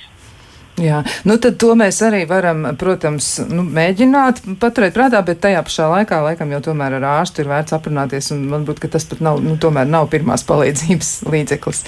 [0.81, 5.89] Jā, nu tad to mēs arī varam, protams, nu, mēģināt paturēt prātā, bet tajā pašā
[5.91, 9.21] laikā, laikam, jau tomēr ar ārstu ir vērts aprunāties, un man būtu, ka tas pat
[9.21, 11.83] nav, nu, tomēr nav pirmās palīdzības līdzeklis.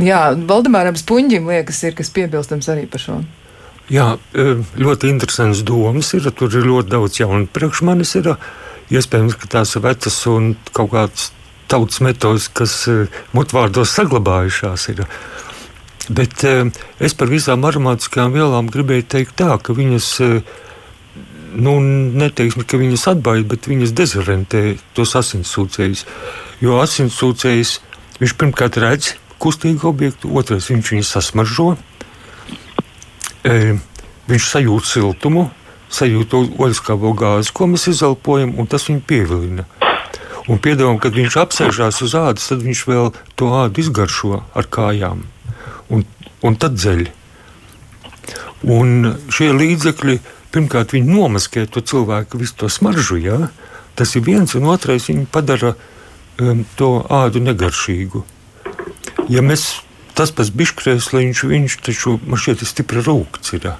[0.00, 3.18] Jā, Valdemāram Spunģim liekas ir, kas piebilstams arī par šo.
[3.90, 8.32] Jā, e, ļoti interesants domas ir, tur ir ļoti daudz jaunu priekš manis ir,
[8.94, 11.28] iespējams, ka tās vecas un kaut kāds
[11.70, 13.04] tautas metodas, kas e,
[13.36, 15.04] mutvārdos saglabājušās ir.
[16.08, 16.64] Bet eh,
[17.02, 20.40] es par visām aromātiskajām vielām gribēju teikt tā, ka viņas, eh,
[21.60, 21.76] nu,
[22.22, 24.62] neteiksim, ka viņas atbaida, bet viņas dezorientē
[24.96, 26.06] tos asinsūcējus.
[26.64, 27.78] Jo asinsūcējs,
[28.22, 31.70] viņš pirmkārt redz kustīgu objektu, otrais viņš viņu sasmaržo,
[33.48, 33.78] e,
[34.28, 35.46] viņš sajūt siltumu,
[35.88, 39.64] sajūt ogliskābo gāzi, ko mēs izelpojam, un tas viņu pievilina.
[40.50, 45.24] Un piedāvājam, kad viņš apsēžās uz ādas, tad viņš vēl to ādu izgaršo ar kājām
[45.90, 46.04] un,
[46.46, 47.06] un tad dzeļ.
[48.70, 50.18] Un šie līdzekļi,
[50.52, 53.48] pirmkārt, viņi nomaskē to cilvēku visu to smaržu, jā?
[54.00, 58.22] tas ir viens, un otrais viņi padara um, to ādu negaršīgu.
[59.28, 59.82] Ja mēs
[60.16, 63.54] tas pats biškrēsliņš, viņš taču man šķiet ir stipri rūkts.
[63.58, 63.70] Ir.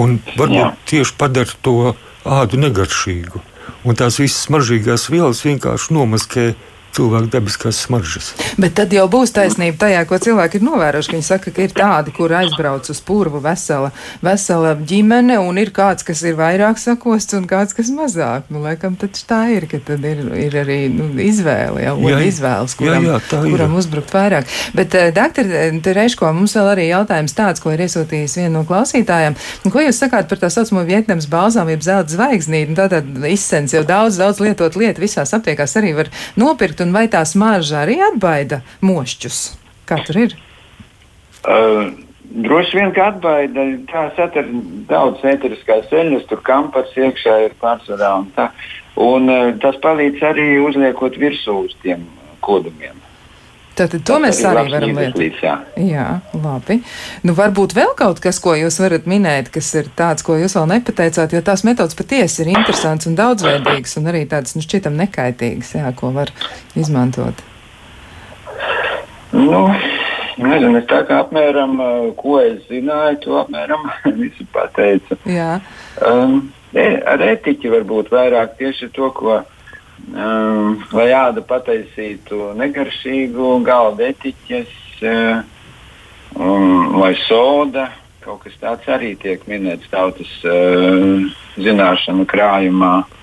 [0.00, 0.72] Un varbūt Jā.
[0.88, 1.94] tieši padara to
[2.24, 3.42] ādu negaršīgu.
[3.84, 6.46] Un tās visas smaržīgās vielas vienkārši nomaskē
[6.96, 8.32] cilvēku dabiskās smaržas.
[8.60, 11.14] Bet tad jau būs taisnība tajā, ko cilvēki ir novērojuši.
[11.14, 13.90] Viņi saka, ka ir tādi, kur aizbrauc uz purvu vesela,
[14.24, 18.48] vesela ģimene, un ir kāds, kas ir vairāk sakosts, un kāds, kas mazāk.
[18.52, 23.06] Nu, laikam, tā ir, ka tad ir, ir arī nu, izvēle, jau jā, izvēles, kuram,
[23.06, 24.50] jā, jā, kuram uzbrukt vairāk.
[24.76, 25.50] Bet, uh, doktor
[25.84, 29.38] Tereško, mums vēl arī jautājums tāds, ko ir iesūtījis viena no klausītājiem.
[29.70, 32.76] Ko jūs sakāt par tā saucamo Vietnams balzām, jeb zelta zvaigznīti?
[32.78, 36.10] Tātad izsens jau daudz, daudz lietot lietu visās aptiekās arī var
[36.40, 39.56] nopirkt nopirkt, un vai tā smarža arī atbaida mošķus?
[39.86, 40.36] Kā tur ir?
[41.44, 41.92] Uh.
[42.30, 43.58] Droši vien, ka atbaida
[43.90, 44.46] tā satura
[44.86, 48.52] daudz ēteriskās eļļas, tur kampars iekšā ir pārsvarā un tā.
[48.94, 49.26] Un
[49.58, 52.04] tas palīdz arī uzliekot virsū uz tiem
[52.38, 52.94] kodumiem.
[53.78, 55.38] Tātad to mēs arī varam lietot.
[55.40, 55.54] Jā.
[55.78, 56.80] jā, labi.
[57.24, 60.66] Nu, varbūt vēl kaut kas, ko jūs varat minēt, kas ir tāds, ko jūs vēl
[60.74, 65.72] nepateicāt, jo tās metodas patiesi ir interesants un daudzveidīgas un arī tādas, nu, šķitam nekaitīgas,
[65.78, 66.34] jā, ko var
[66.78, 67.40] izmantot.
[69.32, 69.62] Nu,
[70.42, 71.78] nezinu, es tā kā apmēram,
[72.18, 73.86] ko es zināju, to apmēram
[74.20, 75.18] visu pateicu.
[75.30, 75.60] Jā.
[76.04, 79.40] Um, ar etiķi varbūt vairāk tieši to, ko
[80.08, 84.74] um, lai āda pataisītu negaršīgu galda etiķes,
[85.04, 85.40] uh,
[86.36, 87.90] um, vai soda.
[88.20, 91.24] Kaut kas tāds arī tiek minēts tautas uh,
[91.56, 92.98] zināšanu krājumā.
[93.00, 93.19] Uh,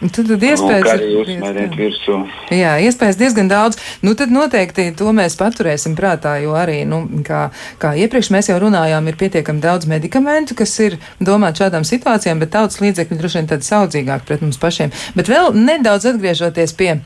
[0.00, 2.18] tad, tad iespējas arī uzmērēt virsū.
[2.54, 3.80] Jā, iespējas diezgan daudz.
[4.04, 7.46] Nu, tad noteikti to mēs paturēsim prātā, jo arī, nu, kā,
[7.82, 12.54] kā iepriekš mēs jau runājām, ir pietiekami daudz medikamentu, kas ir domāti šādām situācijām, bet
[12.54, 14.94] tautas līdzekļi droši vien tādi saudzīgāk pret mums pašiem.
[15.16, 16.98] Bet vēl nedaudz atgriežoties pie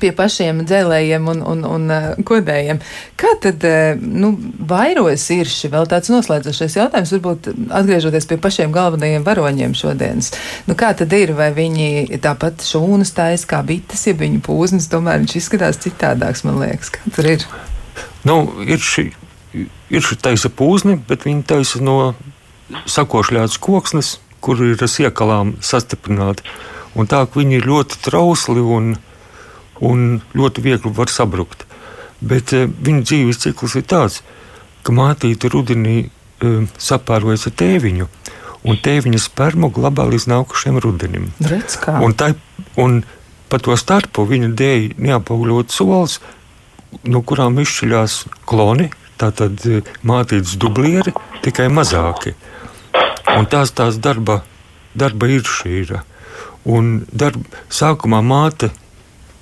[0.00, 2.80] pie pašiem dzēlējiem un, un, un uh, kodējiem.
[3.20, 4.32] Kā tad uh, nu,
[4.70, 5.70] vairojas irši?
[5.72, 7.50] Vēl tāds noslēdzošais jautājums, varbūt
[7.80, 10.32] atgriežoties pie pašiem galvenajiem varoņiem šodienas.
[10.68, 11.34] Nu, kā tad ir?
[11.38, 16.60] Vai viņi tāpat šūnas taisa kā bites, ja viņu pūznes, tomēr viņš izskatās citādāks, man
[16.62, 16.92] liekas.
[16.94, 17.46] Kā tur ir?
[18.24, 19.08] Nu, ir šī,
[19.92, 22.14] ir šī taisa pūzne, bet viņi taisa no
[22.88, 26.44] sakošļātas koksnes, kur ir siekalām sastiprināti.
[26.94, 28.94] Un tā, ka viņi ir ļoti trausli un,
[29.82, 31.64] un ļoti viegli var sabrukt.
[32.20, 34.20] Bet e, viņu dzīves cikls ir tāds,
[34.84, 38.08] ka mātīte rudenī e, sapārojas ar tēviņu,
[38.64, 41.28] un tēviņa spermu glabā līdz nākošajam rudenim.
[41.44, 42.32] Redz, un, tai,
[42.80, 43.02] un
[43.52, 46.20] pa to starpu viņa dēļ neapaugļot solis,
[47.04, 48.18] no kurām izšķiļās
[48.48, 51.14] kloni, tātad e, mātītes dublieri,
[51.44, 52.34] tikai mazāki.
[53.34, 54.42] Un tās tās darba,
[54.94, 55.82] darba ir šī.
[56.64, 58.70] Un darba, sākumā māte,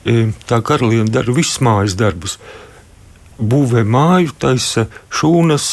[0.04, 2.38] tā karaliene dara visus mājas darbus.
[3.38, 5.68] Būvē māju, taisa šūnas,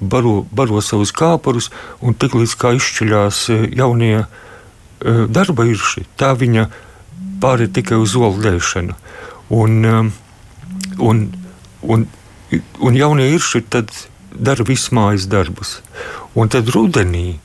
[0.00, 1.70] baro, baro savus kāpurus,
[2.00, 4.24] un tiklīdz kā izšķiļās jaunie
[5.00, 6.68] darba irši, tā viņa
[7.40, 8.96] pāri tikai uz olu dēšanu.
[9.56, 10.12] Un,
[10.98, 11.22] un,
[11.82, 12.06] un,
[12.78, 13.90] un jaunie irši tad
[14.30, 15.80] dara visus mājas darbus.
[16.38, 17.40] Un tad rudenī,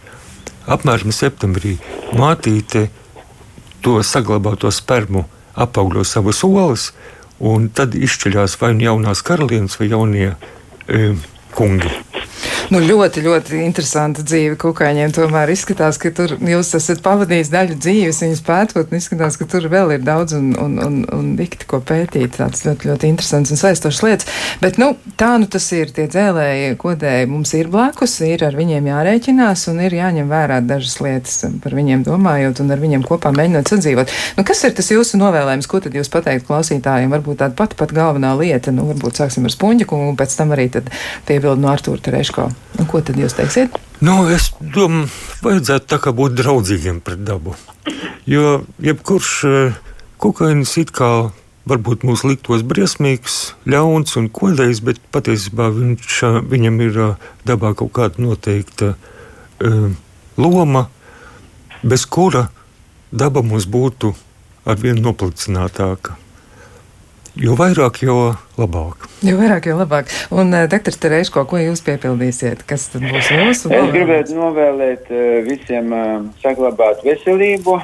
[0.70, 1.78] apmēram septembrī,
[2.14, 2.90] mātīte
[3.82, 5.26] to saglabāto spermu
[5.56, 6.90] apaugļo savas olas,
[7.40, 10.30] un tad izšķiļās vai nu jaunās karalienes vai jaunie
[10.88, 11.16] e,
[11.56, 11.92] kungi.
[12.74, 15.12] Nu, ļoti, ļoti interesanta dzīve kukaiņiem.
[15.16, 19.68] Tomēr izskatās, ka tur jūs esat pavadījis daļu dzīves, viņas pētot, un izskatās, ka tur
[19.70, 22.40] vēl ir daudz un, un, un, un dikti ko pētīt.
[22.40, 24.30] Tāds ļoti, ļoti interesants un saistošs lietas.
[24.64, 25.94] Bet, nu, tā nu tas ir.
[25.96, 30.98] Tie dzēlēji, kodēji mums ir blakus, ir ar viņiem jārēķinās un ir jāņem vērā dažas
[31.04, 34.14] lietas par viņiem domājot un ar viņiem kopā mēģinot sadzīvot.
[34.40, 35.70] Nu, kas ir tas jūsu novēlējums?
[35.70, 37.14] Ko tad jūs pateikt klausītājiem?
[37.14, 40.54] Varbūt tāda pati pat galvenā lieta, nu, varbūt sāksim ar Spunģu kungu un pēc tam
[40.56, 42.45] arī piebildu no Artūra Tereško.
[42.76, 43.78] Nu, ko tad jūs teiksiet?
[44.04, 45.10] Nu, es domāju,
[45.46, 47.56] vajadzētu būt draudzīgiem pret dabu.
[48.28, 49.32] Jo jebkurš
[50.22, 51.30] kukainis it kā
[51.66, 56.20] varbūt mūs liktos briesmīgs, ļauns un kodējs, bet patiesībā viņš,
[56.52, 57.00] viņam ir
[57.48, 59.88] dabā kaut kāda noteikta uh,
[60.38, 60.86] loma,
[61.82, 62.48] bez kura
[63.12, 64.14] daba mums būtu
[64.66, 66.20] arvien noplicinātāka.
[67.36, 69.10] Jo vairāk, jo labāk.
[69.28, 70.08] Jo vairāk, jo labāk.
[70.32, 72.64] Un, uh, doktor Terēško, ko jūs piepildīsiet?
[72.68, 73.72] Kas tad būs jūsu?
[73.76, 77.76] Es gribētu novēlēt uh, visiem uh, saglabāt veselību,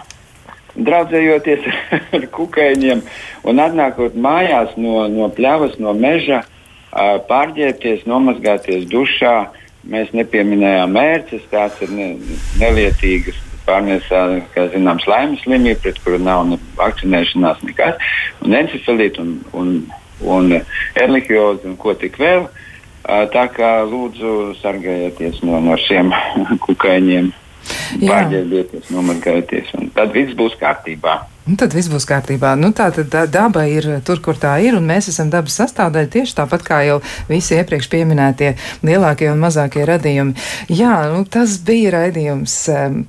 [0.79, 1.67] draudzējoties
[2.15, 3.03] ar kukaiņiem
[3.51, 9.35] un atnākot mājās no, no pļavas, no meža, uh, pārģērbties, nomazgāties dušā.
[9.91, 12.11] Mēs nepieminējām mērķus, tās ir ne,
[12.61, 14.21] nelietīgas pārnēsā,
[14.55, 18.11] kā zināms, laimes slimība, pret kuru nav ne vakcinēšanās nekas,
[18.43, 19.73] un encefalītu un, un,
[20.35, 20.57] un
[20.99, 22.49] erlihiozi un ko tik vēl.
[23.33, 26.11] Tā kā lūdzu sargājieties no, no šiem
[26.67, 27.31] kukaiņiem,
[28.03, 31.17] pārģērbieties, nomazgājieties, un tad viss būs kārtībā.
[31.51, 32.53] Un tad viss būs kārtībā.
[32.55, 36.35] Nu, tā tad daba ir tur, kur tā ir, un mēs esam dabas sastāvdaļa tieši
[36.37, 38.53] tāpat kā jau visi iepriekš pieminētie
[38.87, 40.31] lielākie un mazākie radījumi.
[40.71, 42.53] Jā, nu, tas bija raidījums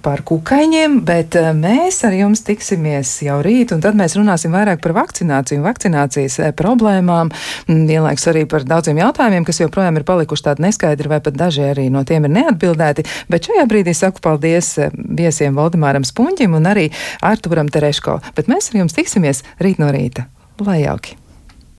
[0.03, 4.97] par kukaiņiem, bet mēs ar jums tiksimies jau rīt, un tad mēs runāsim vairāk par
[4.97, 7.30] vakcināciju vakcinācijas problēmām,
[7.70, 11.86] vienlaiks arī par daudziem jautājumiem, kas joprojām ir palikuši tādi neskaidri, vai pat daži arī
[11.95, 13.07] no tiem ir neatbildēti.
[13.30, 16.90] Bet šajā brīdī saku paldies viesiem Valdemāram Spunģim un arī
[17.22, 20.28] Arturam Tereško bet mēs ar jums tiksimies rīt no rīta.
[20.62, 21.22] Lai jauki!